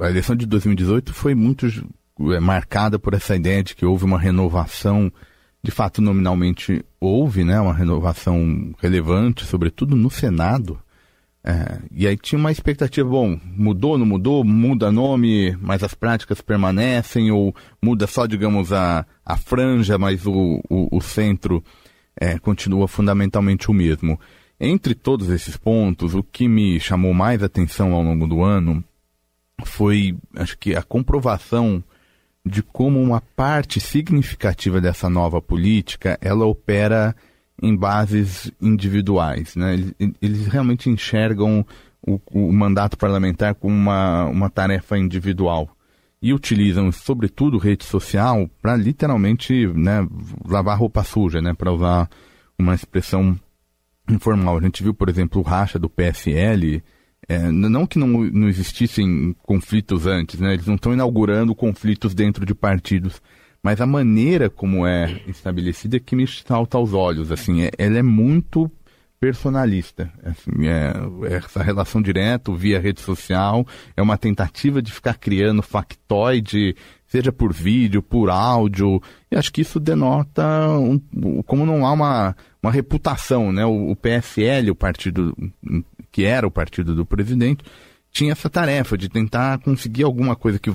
A 0.00 0.08
eleição 0.08 0.34
de 0.34 0.46
2018 0.46 1.12
foi 1.12 1.34
muito 1.34 1.66
é, 2.32 2.40
marcada 2.40 2.98
por 2.98 3.14
essa 3.14 3.36
ideia 3.36 3.62
de 3.62 3.76
que 3.76 3.86
houve 3.86 4.04
uma 4.04 4.18
renovação 4.18 5.12
de 5.62 5.70
fato, 5.70 6.00
nominalmente 6.00 6.84
houve 7.00 7.44
né, 7.44 7.60
uma 7.60 7.74
renovação 7.74 8.74
relevante, 8.78 9.44
sobretudo 9.44 9.96
no 9.96 10.10
Senado. 10.10 10.78
É, 11.42 11.80
e 11.90 12.06
aí 12.06 12.16
tinha 12.16 12.38
uma 12.38 12.52
expectativa, 12.52 13.08
bom, 13.08 13.38
mudou, 13.56 13.96
não 13.96 14.06
mudou, 14.06 14.44
muda 14.44 14.92
nome, 14.92 15.56
mas 15.60 15.82
as 15.82 15.94
práticas 15.94 16.40
permanecem, 16.40 17.30
ou 17.30 17.54
muda 17.82 18.06
só, 18.06 18.26
digamos, 18.26 18.72
a, 18.72 19.06
a 19.24 19.36
franja, 19.36 19.98
mas 19.98 20.26
o, 20.26 20.60
o, 20.68 20.96
o 20.96 21.00
centro 21.00 21.62
é, 22.16 22.38
continua 22.38 22.86
fundamentalmente 22.86 23.70
o 23.70 23.74
mesmo. 23.74 24.18
Entre 24.60 24.94
todos 24.94 25.30
esses 25.30 25.56
pontos, 25.56 26.14
o 26.14 26.22
que 26.22 26.48
me 26.48 26.80
chamou 26.80 27.14
mais 27.14 27.42
atenção 27.42 27.92
ao 27.92 28.02
longo 28.02 28.26
do 28.26 28.42
ano 28.42 28.82
foi, 29.64 30.16
acho 30.36 30.58
que, 30.58 30.74
a 30.74 30.82
comprovação 30.82 31.82
de 32.48 32.62
como 32.62 33.00
uma 33.00 33.20
parte 33.20 33.78
significativa 33.78 34.80
dessa 34.80 35.08
nova 35.08 35.40
política 35.40 36.18
ela 36.20 36.46
opera 36.46 37.14
em 37.60 37.76
bases 37.76 38.50
individuais. 38.60 39.54
Né? 39.54 39.74
Eles, 39.74 39.94
eles 40.22 40.46
realmente 40.46 40.88
enxergam 40.88 41.64
o, 42.06 42.20
o, 42.32 42.52
mandato 42.52 42.96
parlamentar 42.96 43.54
como 43.54 43.74
uma, 43.74 44.26
uma 44.26 44.48
tarefa 44.48 44.96
individual 44.96 45.68
e 46.20 46.32
utilizam, 46.32 46.90
sobretudo, 46.90 47.58
rede 47.58 47.84
social 47.84 48.48
para 48.60 48.76
literalmente 48.76 49.66
né, 49.68 50.06
lavar 50.44 50.78
roupa 50.78 51.04
suja, 51.04 51.40
né, 51.40 51.54
para 51.54 51.72
usar 51.72 52.08
uma 52.58 52.74
expressão 52.74 53.38
informal. 54.08 54.58
A 54.58 54.60
gente 54.60 54.82
viu, 54.82 54.94
por 54.94 55.08
exemplo, 55.08 55.40
o 55.40 55.44
racha 55.44 55.78
do 55.78 55.88
PSL 55.88 56.82
é, 57.28 57.38
não 57.52 57.86
que 57.86 57.98
não, 57.98 58.08
não 58.08 58.48
existissem 58.48 59.36
conflitos 59.42 60.06
antes, 60.06 60.40
né? 60.40 60.54
Eles 60.54 60.66
não 60.66 60.76
estão 60.76 60.94
inaugurando 60.94 61.54
conflitos 61.54 62.14
dentro 62.14 62.46
de 62.46 62.54
partidos, 62.54 63.20
mas 63.62 63.80
a 63.80 63.86
maneira 63.86 64.48
como 64.48 64.86
é 64.86 65.20
estabelecida 65.26 65.98
é 65.98 66.00
que 66.00 66.16
me 66.16 66.26
salta 66.26 66.78
aos 66.78 66.94
olhos, 66.94 67.30
assim, 67.30 67.62
é, 67.62 67.70
ela 67.76 67.98
é 67.98 68.02
muito 68.02 68.70
personalista. 69.20 70.10
Assim, 70.22 70.66
é, 70.66 70.92
essa 71.34 71.62
relação 71.62 72.00
direta 72.00 72.52
via 72.52 72.80
rede 72.80 73.00
social 73.00 73.66
é 73.96 74.00
uma 74.00 74.16
tentativa 74.16 74.80
de 74.80 74.92
ficar 74.92 75.14
criando 75.14 75.62
factoide, 75.62 76.76
seja 77.06 77.32
por 77.32 77.52
vídeo, 77.52 78.02
por 78.02 78.30
áudio, 78.30 79.02
e 79.30 79.36
acho 79.36 79.52
que 79.52 79.60
isso 79.60 79.80
denota 79.80 80.68
um, 80.70 80.98
como 81.42 81.66
não 81.66 81.84
há 81.84 81.92
uma, 81.92 82.36
uma 82.62 82.72
reputação, 82.72 83.52
né? 83.52 83.64
O, 83.64 83.90
o 83.90 83.96
PSL, 83.96 84.70
o 84.70 84.74
partido 84.74 85.34
que 86.10 86.24
era 86.24 86.46
o 86.46 86.50
partido 86.50 86.94
do 86.94 87.06
presidente, 87.06 87.64
tinha 88.10 88.32
essa 88.32 88.50
tarefa 88.50 88.96
de 88.96 89.08
tentar 89.08 89.58
conseguir 89.58 90.04
alguma 90.04 90.34
coisa 90.34 90.58
que 90.58 90.72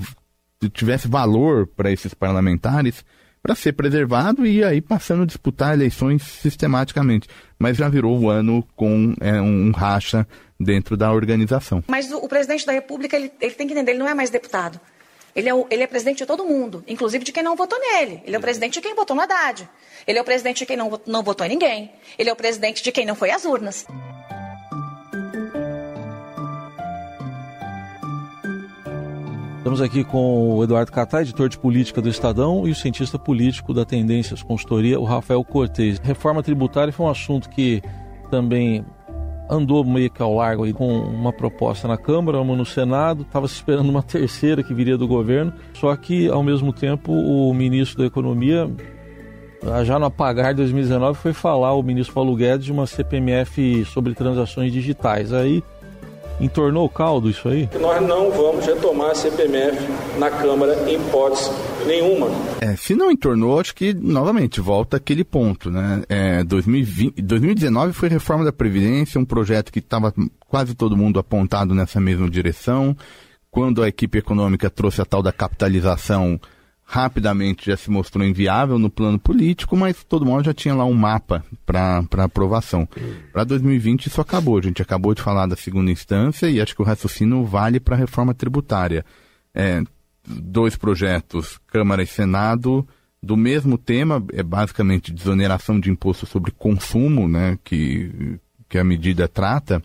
tivesse 0.70 1.08
valor 1.08 1.66
para 1.66 1.90
esses 1.90 2.14
parlamentares 2.14 3.04
para 3.42 3.54
ser 3.54 3.74
preservado 3.74 4.46
e 4.46 4.64
aí 4.64 4.80
passando 4.80 5.24
a 5.24 5.26
disputar 5.26 5.74
eleições 5.74 6.22
sistematicamente. 6.22 7.28
Mas 7.58 7.76
já 7.76 7.90
virou 7.90 8.18
o 8.18 8.30
ano 8.30 8.66
com 8.74 9.14
é, 9.20 9.38
um 9.38 9.70
racha 9.70 10.26
dentro 10.58 10.96
da 10.96 11.12
organização. 11.12 11.84
Mas 11.86 12.10
o, 12.10 12.16
o 12.16 12.28
presidente 12.28 12.64
da 12.64 12.72
República 12.72 13.16
ele, 13.16 13.30
ele, 13.38 13.54
tem 13.54 13.66
que 13.66 13.74
entender, 13.74 13.90
ele 13.90 13.98
não 13.98 14.08
é 14.08 14.14
mais 14.14 14.30
deputado. 14.30 14.80
Ele 15.34 15.48
é, 15.48 15.54
o, 15.54 15.66
ele 15.68 15.82
é 15.82 15.86
presidente 15.86 16.18
de 16.18 16.26
todo 16.26 16.44
mundo, 16.44 16.84
inclusive 16.86 17.24
de 17.24 17.32
quem 17.32 17.42
não 17.42 17.56
votou 17.56 17.78
nele. 17.80 18.22
Ele 18.24 18.36
é 18.36 18.38
o 18.38 18.40
presidente 18.40 18.74
de 18.74 18.80
quem 18.80 18.94
votou 18.94 19.16
no 19.16 19.22
Haddad. 19.22 19.68
Ele 20.06 20.18
é 20.18 20.22
o 20.22 20.24
presidente 20.24 20.58
de 20.58 20.66
quem 20.66 20.76
não, 20.76 21.00
não 21.04 21.24
votou 21.24 21.44
em 21.44 21.50
ninguém. 21.50 21.90
Ele 22.16 22.30
é 22.30 22.32
o 22.32 22.36
presidente 22.36 22.82
de 22.84 22.92
quem 22.92 23.04
não 23.04 23.16
foi 23.16 23.32
às 23.32 23.44
urnas. 23.44 23.84
Estamos 29.58 29.80
aqui 29.80 30.04
com 30.04 30.56
o 30.56 30.62
Eduardo 30.62 30.92
Catá, 30.92 31.22
editor 31.22 31.48
de 31.48 31.58
política 31.58 32.00
do 32.00 32.08
Estadão, 32.08 32.68
e 32.68 32.70
o 32.70 32.74
cientista 32.74 33.18
político 33.18 33.74
da 33.74 33.84
Tendências 33.84 34.40
Consultoria, 34.40 35.00
o 35.00 35.04
Rafael 35.04 35.42
Cortez. 35.42 35.98
Reforma 35.98 36.44
tributária 36.44 36.92
foi 36.92 37.06
um 37.06 37.08
assunto 37.10 37.48
que 37.48 37.82
também 38.30 38.84
andou 39.48 39.84
meio 39.84 40.10
que 40.10 40.22
ao 40.22 40.34
largo 40.34 40.64
aí 40.64 40.72
com 40.72 40.88
uma 40.88 41.32
proposta 41.32 41.86
na 41.86 41.96
Câmara, 41.96 42.40
uma 42.40 42.56
no 42.56 42.64
Senado, 42.64 43.22
estava 43.22 43.46
se 43.46 43.54
esperando 43.54 43.88
uma 43.88 44.02
terceira 44.02 44.62
que 44.62 44.74
viria 44.74 44.96
do 44.96 45.06
governo, 45.06 45.52
só 45.74 45.94
que 45.96 46.28
ao 46.28 46.42
mesmo 46.42 46.72
tempo 46.72 47.12
o 47.12 47.52
ministro 47.52 47.98
da 47.98 48.06
Economia, 48.06 48.70
já 49.84 49.98
no 49.98 50.06
apagar 50.06 50.52
de 50.52 50.58
2019, 50.58 51.18
foi 51.18 51.32
falar, 51.32 51.74
o 51.74 51.82
ministro 51.82 52.14
Paulo 52.14 52.34
Guedes, 52.36 52.66
de 52.66 52.72
uma 52.72 52.86
CPMF 52.86 53.84
sobre 53.86 54.14
transações 54.14 54.72
digitais. 54.72 55.32
Aí 55.32 55.62
entornou 56.40 56.84
o 56.84 56.88
caldo 56.88 57.30
isso 57.30 57.48
aí? 57.48 57.68
Nós 57.80 58.00
não 58.06 58.30
vamos 58.30 58.66
retomar 58.66 59.10
a 59.10 59.14
CPMF 59.14 59.78
na 60.18 60.30
Câmara 60.30 60.90
em 60.90 60.96
hipótese 60.96 61.50
nenhuma. 61.86 62.28
É, 62.60 62.76
se 62.76 62.94
não 62.94 63.10
entornou, 63.10 63.60
acho 63.60 63.74
que 63.74 63.94
novamente 63.94 64.60
volta 64.60 64.96
aquele 64.96 65.24
ponto, 65.24 65.70
né? 65.70 66.02
É, 66.08 66.42
2020, 66.44 67.20
2019 67.22 67.92
foi 67.92 68.08
reforma 68.08 68.44
da 68.44 68.52
Previdência, 68.52 69.20
um 69.20 69.24
projeto 69.24 69.72
que 69.72 69.78
estava 69.78 70.12
quase 70.48 70.74
todo 70.74 70.96
mundo 70.96 71.18
apontado 71.18 71.74
nessa 71.74 72.00
mesma 72.00 72.28
direção. 72.28 72.96
Quando 73.50 73.82
a 73.82 73.88
equipe 73.88 74.18
econômica 74.18 74.68
trouxe 74.68 75.00
a 75.00 75.04
tal 75.04 75.22
da 75.22 75.32
capitalização 75.32 76.40
rapidamente 76.84 77.66
já 77.66 77.76
se 77.76 77.90
mostrou 77.90 78.24
inviável 78.24 78.78
no 78.78 78.90
plano 78.90 79.18
político, 79.18 79.76
mas 79.76 80.04
todo 80.04 80.26
mundo 80.26 80.44
já 80.44 80.52
tinha 80.52 80.74
lá 80.74 80.84
um 80.84 80.92
mapa 80.92 81.44
para 81.64 82.04
aprovação. 82.24 82.86
Para 83.32 83.44
2020 83.44 84.06
isso 84.06 84.20
acabou, 84.20 84.58
a 84.58 84.62
gente 84.62 84.82
acabou 84.82 85.14
de 85.14 85.22
falar 85.22 85.46
da 85.46 85.56
segunda 85.56 85.90
instância 85.90 86.48
e 86.48 86.60
acho 86.60 86.74
que 86.74 86.82
o 86.82 86.84
raciocínio 86.84 87.44
vale 87.44 87.80
para 87.80 87.96
a 87.96 87.98
reforma 87.98 88.34
tributária. 88.34 89.04
É, 89.54 89.82
dois 90.26 90.76
projetos, 90.76 91.58
Câmara 91.66 92.02
e 92.02 92.06
Senado, 92.06 92.86
do 93.22 93.36
mesmo 93.36 93.78
tema, 93.78 94.22
é 94.32 94.42
basicamente 94.42 95.12
desoneração 95.12 95.80
de 95.80 95.90
imposto 95.90 96.26
sobre 96.26 96.50
consumo, 96.50 97.26
né, 97.26 97.58
que, 97.64 98.38
que 98.68 98.78
a 98.78 98.84
medida 98.84 99.26
trata, 99.26 99.82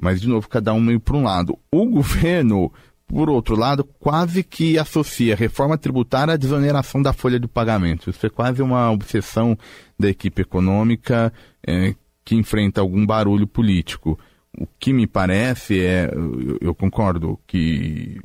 mas 0.00 0.20
de 0.20 0.28
novo, 0.28 0.48
cada 0.48 0.72
um 0.72 0.80
meio 0.80 0.98
para 0.98 1.16
um 1.16 1.22
lado. 1.22 1.58
O 1.70 1.86
governo 1.86 2.72
por 3.10 3.28
outro 3.28 3.56
lado, 3.56 3.82
quase 3.82 4.44
que 4.44 4.78
associa 4.78 5.34
reforma 5.34 5.76
tributária 5.76 6.34
à 6.34 6.36
desoneração 6.36 7.02
da 7.02 7.12
folha 7.12 7.40
de 7.40 7.48
pagamento. 7.48 8.08
Isso 8.08 8.24
é 8.24 8.30
quase 8.30 8.62
uma 8.62 8.88
obsessão 8.88 9.58
da 9.98 10.08
equipe 10.08 10.42
econômica 10.42 11.32
é, 11.66 11.96
que 12.24 12.36
enfrenta 12.36 12.80
algum 12.80 13.04
barulho 13.04 13.48
político. 13.48 14.16
O 14.56 14.64
que 14.78 14.92
me 14.92 15.08
parece 15.08 15.80
é, 15.80 16.08
eu, 16.60 16.72
concordo, 16.72 17.36
que 17.48 18.16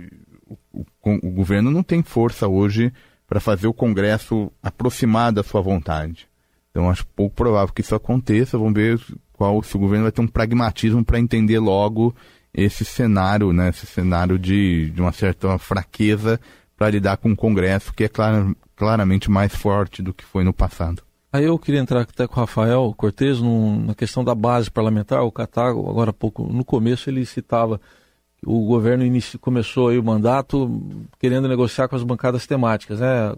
o, 0.48 0.56
o, 0.82 0.86
o, 1.04 1.32
governo 1.32 1.72
não 1.72 1.82
tem 1.82 2.04
força 2.04 2.48
hoje 2.48 2.94
para 3.28 3.40
fazer 3.40 3.66
o 3.66 3.74
Congresso 3.74 4.52
aproximar 4.62 5.34
da 5.34 5.42
sua 5.42 5.62
vontade. 5.62 6.28
Então 6.70 6.92
acho 6.92 7.08
pouco 7.08 7.36
provável 7.36 7.74
que 7.74 7.82
isso 7.82 7.96
aconteça. 7.96 8.56
Vamos 8.56 8.76
ver 8.76 9.02
qual 9.34 9.64
se 9.64 9.76
o 9.76 9.80
governo 9.80 10.04
vai 10.04 10.12
ter 10.12 10.22
um 10.22 10.28
pragmatismo 10.28 11.04
para 11.04 11.20
entender 11.20 11.58
logo 11.58 12.16
esse 12.56 12.86
cenário, 12.86 13.52
né, 13.52 13.70
esse 13.70 13.86
cenário 13.86 14.40
de, 14.40 14.90
de 14.92 15.02
uma 15.02 15.12
certa 15.12 15.58
fraqueza 15.58 16.40
para 16.78 16.90
lidar 16.90 17.18
com 17.18 17.32
o 17.32 17.36
Congresso, 17.36 17.94
que 17.94 18.06
é 18.06 18.08
clar, 18.08 18.56
claramente 18.76 19.30
mais 19.30 19.54
forte 19.54 20.02
do 20.02 20.14
que 20.14 20.24
foi 20.24 20.44
no 20.44 20.54
passado. 20.54 21.04
Aí 21.32 21.44
eu 21.44 21.60
queria 21.60 21.82
entrar 21.82 22.02
até 22.02 22.26
com 22.28 22.36
o 22.36 22.40
Rafael 22.40 22.94
Cortes 22.96 23.42
na 23.42 23.94
questão 23.94 24.24
da 24.24 24.34
base 24.34 24.72
parlamentar. 24.72 25.22
O 25.22 25.32
Catago, 25.32 25.90
agora 25.90 26.12
há 26.12 26.14
pouco, 26.14 26.44
no 26.44 26.64
começo, 26.64 27.10
ele 27.10 27.26
citava 27.26 27.78
que 28.38 28.48
o 28.48 28.66
governo 28.66 29.04
inicio, 29.04 29.38
começou 29.38 29.90
aí 29.90 30.00
o 30.00 30.04
mandato 30.04 30.82
querendo 31.20 31.50
negociar 31.50 31.90
com 31.90 31.96
as 31.98 32.04
bancadas 32.04 32.48
temáticas, 32.48 33.02
né? 33.02 33.36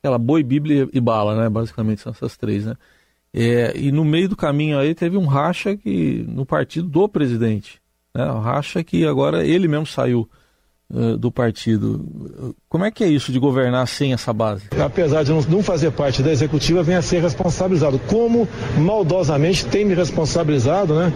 Aquela 0.00 0.18
boi, 0.18 0.42
bíblia 0.42 0.88
e 0.92 1.00
bala, 1.00 1.40
né? 1.40 1.48
Basicamente 1.48 2.00
são 2.00 2.10
essas 2.10 2.36
três, 2.36 2.66
né? 2.66 2.74
É, 3.32 3.76
e 3.76 3.92
no 3.92 4.04
meio 4.04 4.28
do 4.28 4.36
caminho 4.36 4.76
aí 4.76 4.92
teve 4.92 5.16
um 5.16 5.26
racha 5.26 5.76
que, 5.76 6.24
no 6.28 6.44
partido 6.44 6.88
do 6.88 7.08
presidente. 7.08 7.80
Né? 8.16 8.24
Racha 8.40 8.82
que 8.82 9.06
agora 9.06 9.46
ele 9.46 9.68
mesmo 9.68 9.86
saiu 9.86 10.28
uh, 10.90 11.16
do 11.18 11.30
partido. 11.30 12.54
Como 12.68 12.84
é 12.84 12.90
que 12.90 13.04
é 13.04 13.08
isso 13.08 13.30
de 13.30 13.38
governar 13.38 13.86
sem 13.86 14.12
essa 14.12 14.32
base? 14.32 14.64
Apesar 14.82 15.22
de 15.22 15.32
não 15.32 15.62
fazer 15.62 15.90
parte 15.90 16.22
da 16.22 16.32
executiva, 16.32 16.82
vem 16.82 16.96
a 16.96 17.02
ser 17.02 17.20
responsabilizado. 17.20 17.98
Como 17.98 18.48
maldosamente 18.78 19.66
tem 19.66 19.84
me 19.84 19.94
responsabilizado, 19.94 20.94
né? 20.94 21.12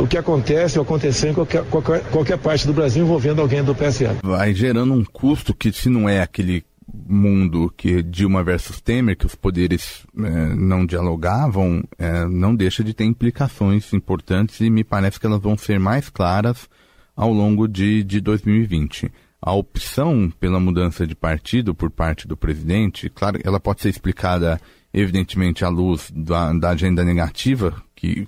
O 0.00 0.06
que 0.06 0.16
acontece 0.16 0.78
ou 0.78 0.84
aconteceu 0.84 1.30
em 1.30 1.34
qualquer, 1.34 1.64
qualquer, 1.64 2.02
qualquer 2.04 2.38
parte 2.38 2.66
do 2.66 2.72
Brasil 2.72 3.04
envolvendo 3.04 3.42
alguém 3.42 3.62
do 3.62 3.74
PSL. 3.74 4.16
Vai 4.22 4.54
gerando 4.54 4.94
um 4.94 5.04
custo 5.04 5.52
que, 5.52 5.70
se 5.70 5.88
não 5.88 6.08
é 6.08 6.22
aquele 6.22 6.64
mundo 7.08 7.72
que 7.76 8.02
Dilma 8.02 8.42
versus 8.44 8.80
Temer, 8.80 9.16
que 9.16 9.26
os 9.26 9.34
poderes 9.34 10.06
é, 10.16 10.54
não 10.54 10.84
dialogavam, 10.84 11.82
é, 11.98 12.24
não 12.26 12.54
deixa 12.54 12.84
de 12.84 12.94
ter 12.94 13.04
implicações 13.04 13.92
importantes 13.92 14.60
e 14.60 14.70
me 14.70 14.84
parece 14.84 15.18
que 15.18 15.26
elas 15.26 15.40
vão 15.40 15.56
ser 15.56 15.80
mais 15.80 16.08
claras 16.08 16.68
ao 17.16 17.32
longo 17.32 17.66
de, 17.66 18.04
de 18.04 18.20
2020. 18.20 19.10
A 19.40 19.52
opção 19.52 20.32
pela 20.38 20.60
mudança 20.60 21.06
de 21.06 21.14
partido 21.14 21.74
por 21.74 21.90
parte 21.90 22.26
do 22.26 22.36
presidente, 22.36 23.08
claro, 23.08 23.38
ela 23.44 23.60
pode 23.60 23.82
ser 23.82 23.88
explicada 23.88 24.60
evidentemente 24.92 25.64
à 25.64 25.68
luz 25.68 26.10
da, 26.14 26.52
da 26.52 26.70
agenda 26.70 27.04
negativa 27.04 27.82
que 27.94 28.26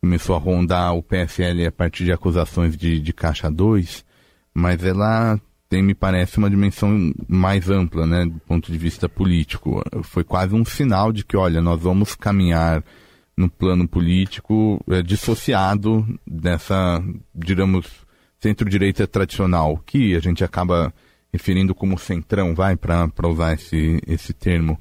começou 0.00 0.34
a 0.34 0.38
rondar 0.38 0.94
o 0.94 1.02
PSL 1.02 1.66
a 1.66 1.72
partir 1.72 2.04
de 2.04 2.12
acusações 2.12 2.76
de, 2.76 3.00
de 3.00 3.12
Caixa 3.12 3.50
2, 3.50 4.04
mas 4.54 4.82
ela 4.82 5.38
tem, 5.70 5.84
me 5.84 5.94
parece, 5.94 6.36
uma 6.36 6.50
dimensão 6.50 7.14
mais 7.28 7.70
ampla, 7.70 8.04
né, 8.04 8.26
do 8.26 8.40
ponto 8.40 8.72
de 8.72 8.76
vista 8.76 9.08
político. 9.08 9.80
Foi 10.02 10.24
quase 10.24 10.52
um 10.52 10.64
sinal 10.64 11.12
de 11.12 11.24
que, 11.24 11.36
olha, 11.36 11.62
nós 11.62 11.80
vamos 11.80 12.16
caminhar 12.16 12.82
no 13.36 13.48
plano 13.48 13.86
político 13.86 14.84
é, 14.90 15.00
dissociado 15.00 16.04
dessa, 16.26 17.00
digamos, 17.32 17.86
centro-direita 18.40 19.06
tradicional, 19.06 19.80
que 19.86 20.16
a 20.16 20.18
gente 20.18 20.42
acaba 20.42 20.92
referindo 21.32 21.72
como 21.72 21.96
centrão, 21.96 22.52
vai, 22.52 22.74
para 22.74 23.28
usar 23.28 23.54
esse, 23.54 24.00
esse 24.08 24.32
termo. 24.32 24.76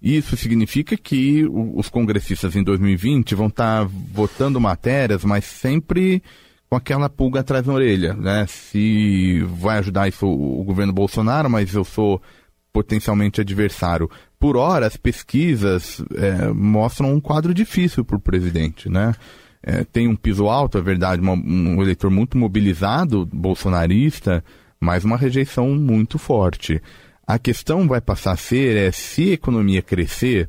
Isso 0.00 0.36
significa 0.36 0.96
que 0.96 1.44
os 1.50 1.88
congressistas 1.88 2.54
em 2.54 2.62
2020 2.62 3.34
vão 3.34 3.48
estar 3.48 3.84
tá 3.84 3.90
votando 4.12 4.60
matérias, 4.60 5.24
mas 5.24 5.44
sempre 5.44 6.22
com 6.68 6.76
aquela 6.76 7.08
pulga 7.08 7.40
atrás 7.40 7.64
da 7.64 7.72
orelha, 7.72 8.14
né? 8.14 8.46
Se 8.46 9.42
vai 9.44 9.78
ajudar 9.78 10.08
isso 10.08 10.26
o, 10.26 10.62
governo 10.64 10.92
Bolsonaro, 10.92 11.48
mas 11.48 11.72
eu 11.74 11.84
sou 11.84 12.20
potencialmente 12.72 13.40
adversário. 13.40 14.10
Por 14.38 14.56
hora, 14.56 14.86
as 14.86 14.96
pesquisas 14.96 16.02
é, 16.14 16.48
mostram 16.48 17.14
um 17.14 17.20
quadro 17.20 17.54
difícil 17.54 18.04
para 18.04 18.16
o 18.16 18.20
presidente, 18.20 18.88
né? 18.88 19.14
É, 19.62 19.82
tem 19.82 20.06
um 20.06 20.14
piso 20.14 20.48
alto, 20.48 20.78
é 20.78 20.82
verdade, 20.82 21.20
uma, 21.20 21.32
um 21.32 21.82
eleitor 21.82 22.10
muito 22.10 22.38
mobilizado, 22.38 23.26
bolsonarista, 23.26 24.44
mas 24.78 25.04
uma 25.04 25.16
rejeição 25.16 25.74
muito 25.74 26.18
forte. 26.18 26.80
A 27.26 27.38
questão 27.38 27.88
vai 27.88 28.00
passar 28.00 28.32
a 28.32 28.36
ser 28.36 28.76
é 28.76 28.92
se 28.92 29.30
a 29.30 29.34
economia 29.34 29.82
crescer, 29.82 30.48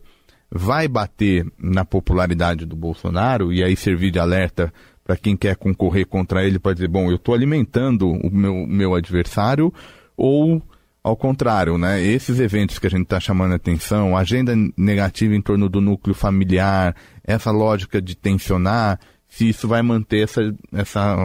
vai 0.51 0.88
bater 0.88 1.45
na 1.58 1.86
popularidade 1.86 2.65
do 2.65 2.75
Bolsonaro 2.75 3.53
e 3.53 3.63
aí 3.63 3.75
servir 3.75 4.12
de 4.12 4.19
alerta 4.19 4.73
para 5.09 5.17
quem 5.17 5.35
quer 5.35 5.55
concorrer 5.55 6.05
contra 6.05 6.45
ele 6.45 6.59
para 6.59 6.71
dizer, 6.71 6.87
bom, 6.87 7.09
eu 7.09 7.15
estou 7.15 7.33
alimentando 7.33 8.07
o 8.11 8.29
meu, 8.29 8.67
meu 8.67 8.93
adversário, 8.93 9.73
ou 10.15 10.61
ao 11.03 11.17
contrário, 11.17 11.79
né? 11.79 11.99
Esses 11.99 12.39
eventos 12.39 12.77
que 12.77 12.85
a 12.85 12.91
gente 12.91 13.05
está 13.05 13.19
chamando 13.19 13.53
a 13.53 13.55
atenção, 13.55 14.15
agenda 14.15 14.53
negativa 14.77 15.33
em 15.33 15.41
torno 15.41 15.67
do 15.67 15.81
núcleo 15.81 16.13
familiar, 16.13 16.95
essa 17.23 17.49
lógica 17.49 17.99
de 17.99 18.15
tensionar, 18.15 18.99
se 19.27 19.49
isso 19.49 19.67
vai 19.67 19.81
manter 19.81 20.25
essa, 20.25 20.41
essa, 20.71 21.17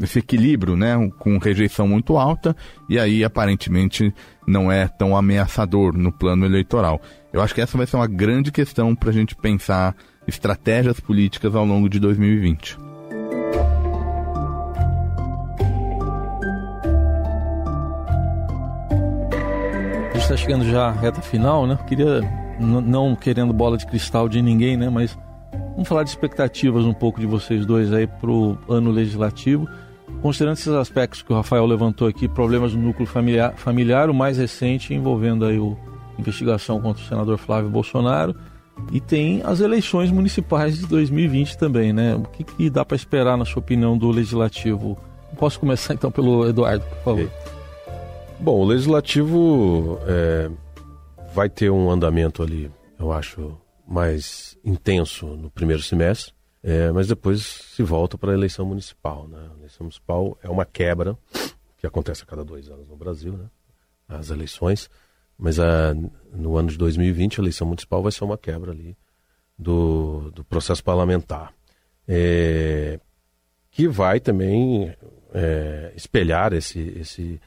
esse 0.00 0.20
equilíbrio, 0.20 0.76
né? 0.76 0.94
Com 1.18 1.36
rejeição 1.38 1.88
muito 1.88 2.16
alta, 2.16 2.54
e 2.88 2.96
aí 2.96 3.24
aparentemente 3.24 4.14
não 4.46 4.70
é 4.70 4.86
tão 4.86 5.16
ameaçador 5.16 5.98
no 5.98 6.12
plano 6.12 6.46
eleitoral. 6.46 7.02
Eu 7.32 7.42
acho 7.42 7.56
que 7.56 7.60
essa 7.60 7.76
vai 7.76 7.88
ser 7.88 7.96
uma 7.96 8.06
grande 8.06 8.52
questão 8.52 8.94
para 8.94 9.10
a 9.10 9.12
gente 9.12 9.34
pensar 9.34 9.96
estratégias 10.28 11.00
políticas 11.00 11.56
ao 11.56 11.64
longo 11.64 11.88
de 11.88 11.98
2020. 11.98 12.89
Está 20.32 20.44
chegando 20.44 20.64
já 20.64 20.86
à 20.86 20.90
reta 20.92 21.20
final, 21.20 21.66
né? 21.66 21.76
Queria, 21.88 22.20
não 22.60 23.16
querendo 23.16 23.52
bola 23.52 23.76
de 23.76 23.84
cristal 23.84 24.28
de 24.28 24.40
ninguém, 24.40 24.76
né? 24.76 24.88
Mas 24.88 25.18
vamos 25.72 25.88
falar 25.88 26.04
de 26.04 26.10
expectativas 26.10 26.84
um 26.84 26.92
pouco 26.92 27.18
de 27.18 27.26
vocês 27.26 27.66
dois 27.66 27.92
aí 27.92 28.06
para 28.06 28.30
o 28.30 28.56
ano 28.68 28.92
legislativo. 28.92 29.68
considerando 30.22 30.56
esses 30.56 30.72
aspectos 30.72 31.22
que 31.22 31.32
o 31.32 31.36
Rafael 31.36 31.66
levantou 31.66 32.06
aqui, 32.06 32.28
problemas 32.28 32.72
no 32.74 32.80
núcleo 32.80 33.06
familiar, 33.06 33.54
familiar 33.56 34.08
o 34.08 34.14
mais 34.14 34.38
recente 34.38 34.94
envolvendo 34.94 35.44
aí 35.44 35.58
o 35.58 35.76
investigação 36.16 36.80
contra 36.80 37.02
o 37.02 37.06
senador 37.06 37.36
Flávio 37.38 37.70
Bolsonaro 37.70 38.36
e 38.92 39.00
tem 39.00 39.42
as 39.44 39.60
eleições 39.60 40.10
municipais 40.10 40.78
de 40.78 40.86
2020 40.86 41.56
também, 41.56 41.92
né? 41.92 42.14
O 42.14 42.22
que, 42.22 42.44
que 42.44 42.70
dá 42.70 42.84
para 42.84 42.96
esperar, 42.96 43.36
na 43.36 43.44
sua 43.44 43.60
opinião, 43.60 43.96
do 43.96 44.10
legislativo? 44.10 44.98
Posso 45.38 45.60
começar 45.60 45.94
então 45.94 46.10
pelo 46.10 46.48
Eduardo, 46.48 46.84
por 46.84 47.04
favor. 47.04 47.30
Bom, 48.38 48.60
o 48.60 48.64
legislativo 48.64 49.98
é, 50.06 50.50
vai 51.34 51.48
ter 51.48 51.70
um 51.70 51.90
andamento 51.90 52.42
ali, 52.42 52.70
eu 52.98 53.12
acho, 53.12 53.56
mais 53.86 54.56
intenso 54.64 55.26
no 55.26 55.50
primeiro 55.50 55.82
semestre. 55.82 56.32
É, 56.62 56.90
mas 56.92 57.08
depois 57.08 57.42
se 57.74 57.82
volta 57.82 58.18
para 58.18 58.32
a 58.32 58.34
eleição 58.34 58.66
municipal. 58.66 59.26
Né? 59.26 59.38
A 59.38 59.58
eleição 59.58 59.84
municipal 59.84 60.38
é 60.42 60.48
uma 60.48 60.64
quebra 60.64 61.16
que 61.78 61.86
acontece 61.86 62.22
a 62.22 62.26
cada 62.26 62.44
dois 62.44 62.68
anos 62.68 62.86
no 62.86 62.96
Brasil, 62.96 63.32
né? 63.32 63.46
as 64.08 64.30
eleições. 64.30 64.90
Mas 65.40 65.58
a, 65.58 65.94
no 66.32 66.58
ano 66.58 66.68
de 66.68 66.76
2020 66.76 67.40
a 67.40 67.42
eleição 67.42 67.66
municipal 67.66 68.02
vai 68.02 68.12
ser 68.12 68.24
uma 68.24 68.36
quebra 68.36 68.72
ali 68.72 68.94
do, 69.58 70.30
do 70.32 70.44
processo 70.44 70.84
parlamentar. 70.84 71.52
É, 72.06 73.00
que 73.70 73.88
vai 73.88 74.20
também 74.20 74.94
é, 75.32 75.92
espelhar 75.96 76.52
esse, 76.52 76.80
esse, 76.98 77.40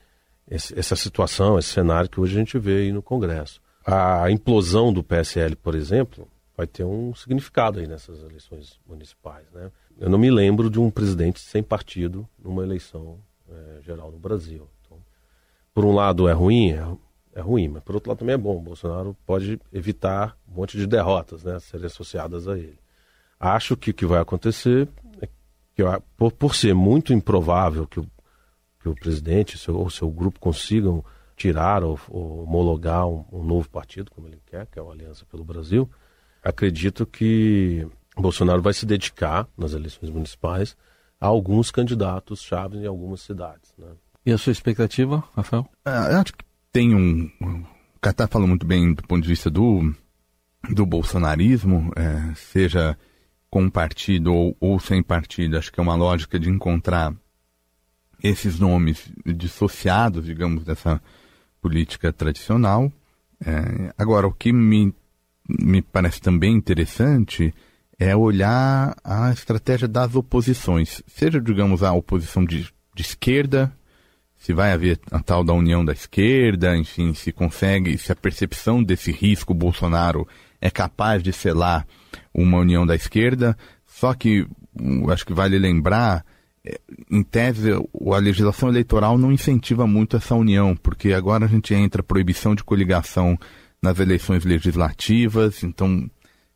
esse, 0.50 0.80
essa 0.80 0.96
situação, 0.96 1.60
esse 1.60 1.70
cenário 1.70 2.10
que 2.10 2.20
hoje 2.20 2.36
a 2.36 2.40
gente 2.40 2.58
vê 2.58 2.78
aí 2.78 2.92
no 2.92 3.04
Congresso. 3.04 3.62
A 3.86 4.32
implosão 4.32 4.92
do 4.92 5.04
PSL, 5.04 5.56
por 5.58 5.76
exemplo, 5.76 6.28
vai 6.56 6.66
ter 6.66 6.86
um 6.86 7.14
significado 7.14 7.80
aí 7.80 7.86
nessas 7.86 8.24
eleições 8.24 8.80
municipais. 8.88 9.46
Né? 9.54 9.70
Eu 10.00 10.10
não 10.10 10.18
me 10.18 10.32
lembro 10.32 10.70
de 10.70 10.80
um 10.80 10.90
presidente 10.90 11.42
sem 11.42 11.62
partido 11.62 12.28
numa 12.42 12.64
eleição 12.64 13.20
é, 13.52 13.82
geral 13.82 14.12
no 14.12 14.18
Brasil. 14.18 14.68
Então, 14.82 14.98
por 15.74 15.84
um 15.84 15.94
lado 15.94 16.30
é 16.30 16.32
ruim, 16.32 16.74
é, 17.36 17.42
ruim, 17.42 17.68
mas 17.68 17.84
por 17.84 17.96
outro 17.96 18.10
lado 18.10 18.20
também 18.20 18.36
é 18.36 18.38
bom. 18.38 18.58
O 18.58 18.62
Bolsonaro 18.62 19.16
pode 19.26 19.60
evitar 19.72 20.38
um 20.48 20.56
monte 20.56 20.78
de 20.78 20.86
derrotas 20.86 21.44
né, 21.44 21.60
serem 21.60 21.86
associadas 21.86 22.48
a 22.48 22.58
ele. 22.58 22.80
Acho 23.40 23.76
que 23.76 23.92
o 23.92 23.94
que 23.94 24.06
vai 24.06 24.22
acontecer 24.22 24.88
é 25.22 25.28
que, 25.76 25.84
por, 26.16 26.32
por 26.32 26.56
ser 26.56 26.74
muito 26.74 27.12
improvável 27.12 27.86
que 27.88 28.00
o, 28.00 28.08
que 28.80 28.90
o 28.90 28.96
presidente 28.96 29.58
seu, 29.58 29.78
ou 29.78 29.90
seu 29.90 30.10
grupo 30.10 30.40
consigam 30.40 31.04
tirar 31.36 31.84
ou, 31.84 32.00
ou 32.10 32.44
homologar 32.44 33.08
um, 33.08 33.26
um 33.32 33.44
novo 33.44 33.70
partido, 33.70 34.12
como 34.12 34.28
ele 34.28 34.42
quer, 34.46 34.68
que 34.68 34.80
é 34.80 34.82
a 34.82 34.86
Aliança 34.86 35.26
pelo 35.26 35.44
Brasil, 35.44 35.90
acredito 36.44 37.06
que 37.06 37.88
Bolsonaro 38.16 38.62
vai 38.62 38.74
se 38.74 38.86
dedicar 38.86 39.48
nas 39.58 39.74
eleições 39.74 40.10
municipais 40.10 40.78
a 41.20 41.28
alguns 41.28 41.72
candidatos 41.72 42.42
chaves 42.42 42.80
em 42.82 42.86
algumas 42.86 43.22
cidades. 43.22 43.74
Né? 43.78 43.88
E 44.26 44.32
a 44.32 44.38
sua 44.38 44.52
expectativa, 44.52 45.24
Rafael? 45.36 45.68
É, 45.86 46.14
eu 46.14 46.20
acho 46.20 46.34
que 46.34 46.46
tem 46.74 46.94
um. 46.96 47.32
O 47.96 48.00
Catar 48.02 48.28
falou 48.28 48.48
muito 48.48 48.66
bem 48.66 48.94
do 48.94 49.04
ponto 49.04 49.22
de 49.22 49.30
vista 49.30 49.50
do, 49.50 49.96
do 50.70 50.86
bolsonarismo, 50.86 51.94
é, 51.96 52.34
seja 52.36 52.98
com 53.50 53.70
partido 53.70 54.34
ou, 54.34 54.58
ou 54.60 54.80
sem 54.80 55.02
partido. 55.02 55.58
Acho 55.58 55.72
que 55.72 55.80
é 55.80 55.84
uma 55.84 55.96
lógica 55.96 56.38
de 56.38 56.50
encontrar 56.50 57.14
esses 58.22 58.60
nomes 58.60 59.10
dissociados, 59.26 60.26
digamos, 60.26 60.66
dessa 60.66 61.02
política 61.62 62.12
tradicional. 62.12 62.92
É, 63.46 63.94
agora, 63.98 64.28
o 64.28 64.34
que 64.34 64.52
me 64.52 64.94
me 65.48 65.82
parece 65.82 66.22
também 66.22 66.56
interessante 66.56 67.54
é 68.00 68.16
olhar 68.16 68.96
a 69.04 69.32
estratégia 69.32 69.88
das 69.88 70.16
oposições, 70.16 71.04
seja, 71.08 71.40
digamos, 71.40 71.84
a 71.84 71.94
oposição 71.94 72.44
de, 72.44 72.74
de 72.96 73.02
esquerda, 73.02 73.72
se 74.44 74.52
vai 74.52 74.74
haver 74.74 75.00
a 75.10 75.22
tal 75.22 75.42
da 75.42 75.54
união 75.54 75.86
da 75.86 75.94
esquerda, 75.94 76.76
enfim, 76.76 77.14
se 77.14 77.32
consegue, 77.32 77.98
se 77.98 78.12
a 78.12 78.16
percepção 78.16 78.84
desse 78.84 79.10
risco 79.10 79.54
Bolsonaro 79.54 80.28
é 80.60 80.70
capaz 80.70 81.24
de 81.24 81.32
selar 81.32 81.88
uma 82.34 82.58
união 82.58 82.86
da 82.86 82.94
esquerda, 82.94 83.58
só 83.88 84.14
que 84.14 84.46
acho 85.10 85.26
que 85.26 85.34
vale 85.34 85.58
lembrar, 85.58 86.26
é, 86.66 86.78
em 87.10 87.24
tese, 87.24 87.72
a 87.72 88.18
legislação 88.18 88.68
eleitoral 88.68 89.18
não 89.18 89.32
incentiva 89.32 89.88
muito 89.88 90.18
essa 90.18 90.36
união, 90.36 90.76
porque 90.76 91.14
agora 91.14 91.46
a 91.46 91.48
gente 91.48 91.74
entra 91.74 92.04
proibição 92.04 92.54
de 92.54 92.66
coligação 92.66 93.40
nas 93.82 93.98
eleições 93.98 94.44
legislativas, 94.44 95.64
então 95.64 96.10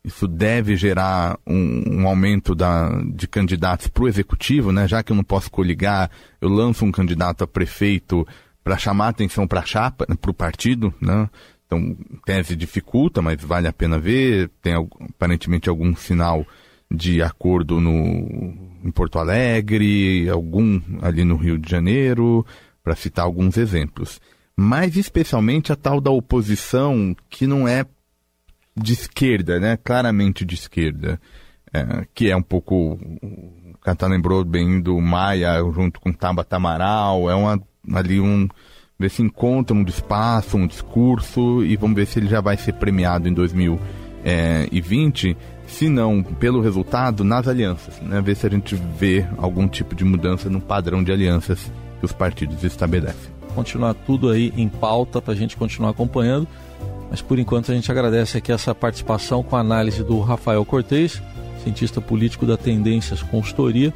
isso 0.08 0.26
deve 0.26 0.74
gerar 0.74 1.38
um, 1.46 2.00
um 2.00 2.08
aumento 2.08 2.54
da, 2.54 2.90
de 3.14 3.28
candidatos 3.28 3.88
para 3.88 4.04
o 4.04 4.08
executivo, 4.08 4.72
né? 4.72 4.88
Já 4.88 5.02
que 5.02 5.12
eu 5.12 5.16
não 5.16 5.22
posso 5.22 5.50
coligar, 5.50 6.10
eu 6.40 6.48
lanço 6.48 6.84
um 6.84 6.90
candidato 6.90 7.44
a 7.44 7.46
prefeito 7.46 8.26
para 8.64 8.78
chamar 8.78 9.08
atenção 9.08 9.46
para 9.46 9.60
a 9.60 9.66
chapa, 9.66 10.06
né? 10.08 10.16
para 10.18 10.30
o 10.30 10.34
partido, 10.34 10.92
né? 11.00 11.28
Então, 11.66 11.94
tese 12.24 12.56
dificulta, 12.56 13.20
mas 13.20 13.40
vale 13.42 13.68
a 13.68 13.72
pena 13.72 13.98
ver. 13.98 14.50
Tem 14.62 14.74
aparentemente 14.74 15.68
algum 15.68 15.94
sinal 15.94 16.46
de 16.90 17.22
acordo 17.22 17.78
no, 17.78 17.92
em 18.82 18.90
Porto 18.90 19.18
Alegre, 19.18 20.26
algum 20.30 20.80
ali 21.02 21.22
no 21.22 21.36
Rio 21.36 21.58
de 21.58 21.70
Janeiro, 21.70 22.46
para 22.82 22.96
citar 22.96 23.26
alguns 23.26 23.58
exemplos 23.58 24.18
mas 24.60 24.96
especialmente 24.96 25.72
a 25.72 25.76
tal 25.76 26.00
da 26.00 26.10
oposição 26.10 27.14
que 27.30 27.46
não 27.46 27.68
é 27.68 27.86
de 28.78 28.92
esquerda, 28.92 29.58
né? 29.58 29.76
Claramente 29.76 30.44
de 30.44 30.54
esquerda, 30.54 31.20
é, 31.72 32.06
que 32.14 32.30
é 32.30 32.36
um 32.36 32.42
pouco 32.42 32.98
o 33.22 33.78
Catar 33.80 34.08
lembrou 34.08 34.44
bem 34.44 34.80
do 34.80 35.00
Maia 35.00 35.58
junto 35.72 36.00
com 36.00 36.12
Tabata 36.12 36.56
Amaral, 36.56 37.30
é 37.30 37.34
uma, 37.34 37.60
ali 37.94 38.20
um 38.20 38.48
ver 38.98 39.10
se 39.10 39.22
encontra 39.22 39.76
um 39.76 39.82
espaço, 39.82 40.56
um 40.56 40.66
discurso 40.66 41.64
e 41.64 41.76
vamos 41.76 41.96
ver 41.96 42.06
se 42.06 42.18
ele 42.18 42.26
já 42.26 42.40
vai 42.40 42.56
ser 42.56 42.72
premiado 42.72 43.28
em 43.28 43.32
2020, 43.32 45.36
se 45.66 45.88
não 45.88 46.22
pelo 46.22 46.60
resultado 46.60 47.22
nas 47.22 47.46
alianças, 47.46 48.00
né? 48.00 48.20
Ver 48.20 48.34
se 48.34 48.46
a 48.46 48.50
gente 48.50 48.74
vê 48.74 49.24
algum 49.36 49.68
tipo 49.68 49.94
de 49.94 50.04
mudança 50.04 50.50
no 50.50 50.60
padrão 50.60 51.04
de 51.04 51.12
alianças 51.12 51.70
que 52.00 52.04
os 52.04 52.12
partidos 52.12 52.64
estabelecem 52.64 53.38
continuar 53.58 53.94
tudo 53.94 54.30
aí 54.30 54.52
em 54.56 54.68
pauta 54.68 55.20
para 55.20 55.32
a 55.32 55.36
gente 55.36 55.56
continuar 55.56 55.90
acompanhando. 55.90 56.46
Mas 57.10 57.22
por 57.22 57.38
enquanto 57.38 57.72
a 57.72 57.74
gente 57.74 57.90
agradece 57.90 58.38
aqui 58.38 58.52
essa 58.52 58.74
participação 58.74 59.42
com 59.42 59.56
a 59.56 59.60
análise 59.60 60.02
do 60.02 60.20
Rafael 60.20 60.64
Cortez, 60.64 61.22
cientista 61.62 62.00
político 62.00 62.46
da 62.46 62.56
Tendências 62.56 63.22
Consultoria. 63.22 63.92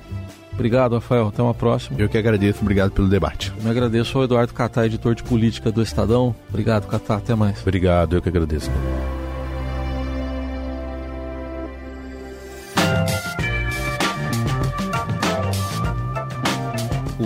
Obrigado, 0.52 0.94
Rafael. 0.94 1.28
Até 1.28 1.42
uma 1.42 1.54
próxima. 1.54 1.98
Eu 1.98 2.08
que 2.08 2.18
agradeço. 2.18 2.60
Obrigado 2.60 2.90
pelo 2.92 3.08
debate. 3.08 3.52
Eu 3.56 3.64
me 3.64 3.70
agradeço 3.70 4.16
ao 4.18 4.24
Eduardo 4.24 4.52
Catar, 4.52 4.86
editor 4.86 5.14
de 5.14 5.22
política 5.22 5.72
do 5.72 5.82
Estadão. 5.82 6.34
Obrigado, 6.48 6.86
Catar. 6.86 7.16
Até 7.16 7.34
mais. 7.34 7.60
Obrigado. 7.62 8.14
Eu 8.14 8.22
que 8.22 8.28
agradeço. 8.28 8.70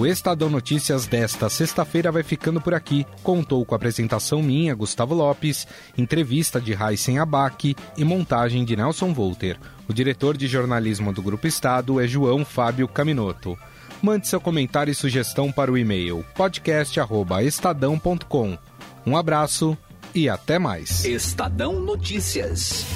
O 0.06 0.08
Estadão 0.08 0.48
Notícias 0.48 1.04
desta 1.04 1.50
sexta-feira 1.50 2.12
vai 2.12 2.22
ficando 2.22 2.60
por 2.60 2.72
aqui. 2.72 3.04
Contou 3.24 3.66
com 3.66 3.74
apresentação 3.74 4.40
minha, 4.40 4.72
Gustavo 4.72 5.16
Lopes, 5.16 5.66
entrevista 5.98 6.60
de 6.60 6.72
Raíssen 6.72 7.18
Abac 7.18 7.74
e 7.96 8.04
montagem 8.04 8.64
de 8.64 8.76
Nelson 8.76 9.12
Volter. 9.12 9.58
O 9.88 9.92
diretor 9.92 10.36
de 10.36 10.46
jornalismo 10.46 11.12
do 11.12 11.20
Grupo 11.20 11.48
Estado 11.48 12.00
é 12.00 12.06
João 12.06 12.44
Fábio 12.44 12.86
Caminoto. 12.86 13.58
Mande 14.00 14.28
seu 14.28 14.40
comentário 14.40 14.92
e 14.92 14.94
sugestão 14.94 15.50
para 15.50 15.72
o 15.72 15.76
e-mail 15.76 16.24
podcast@estadão.com. 16.36 18.56
Um 19.04 19.16
abraço 19.16 19.76
e 20.14 20.28
até 20.28 20.56
mais. 20.56 21.04
Estadão 21.04 21.80
Notícias. 21.80 22.86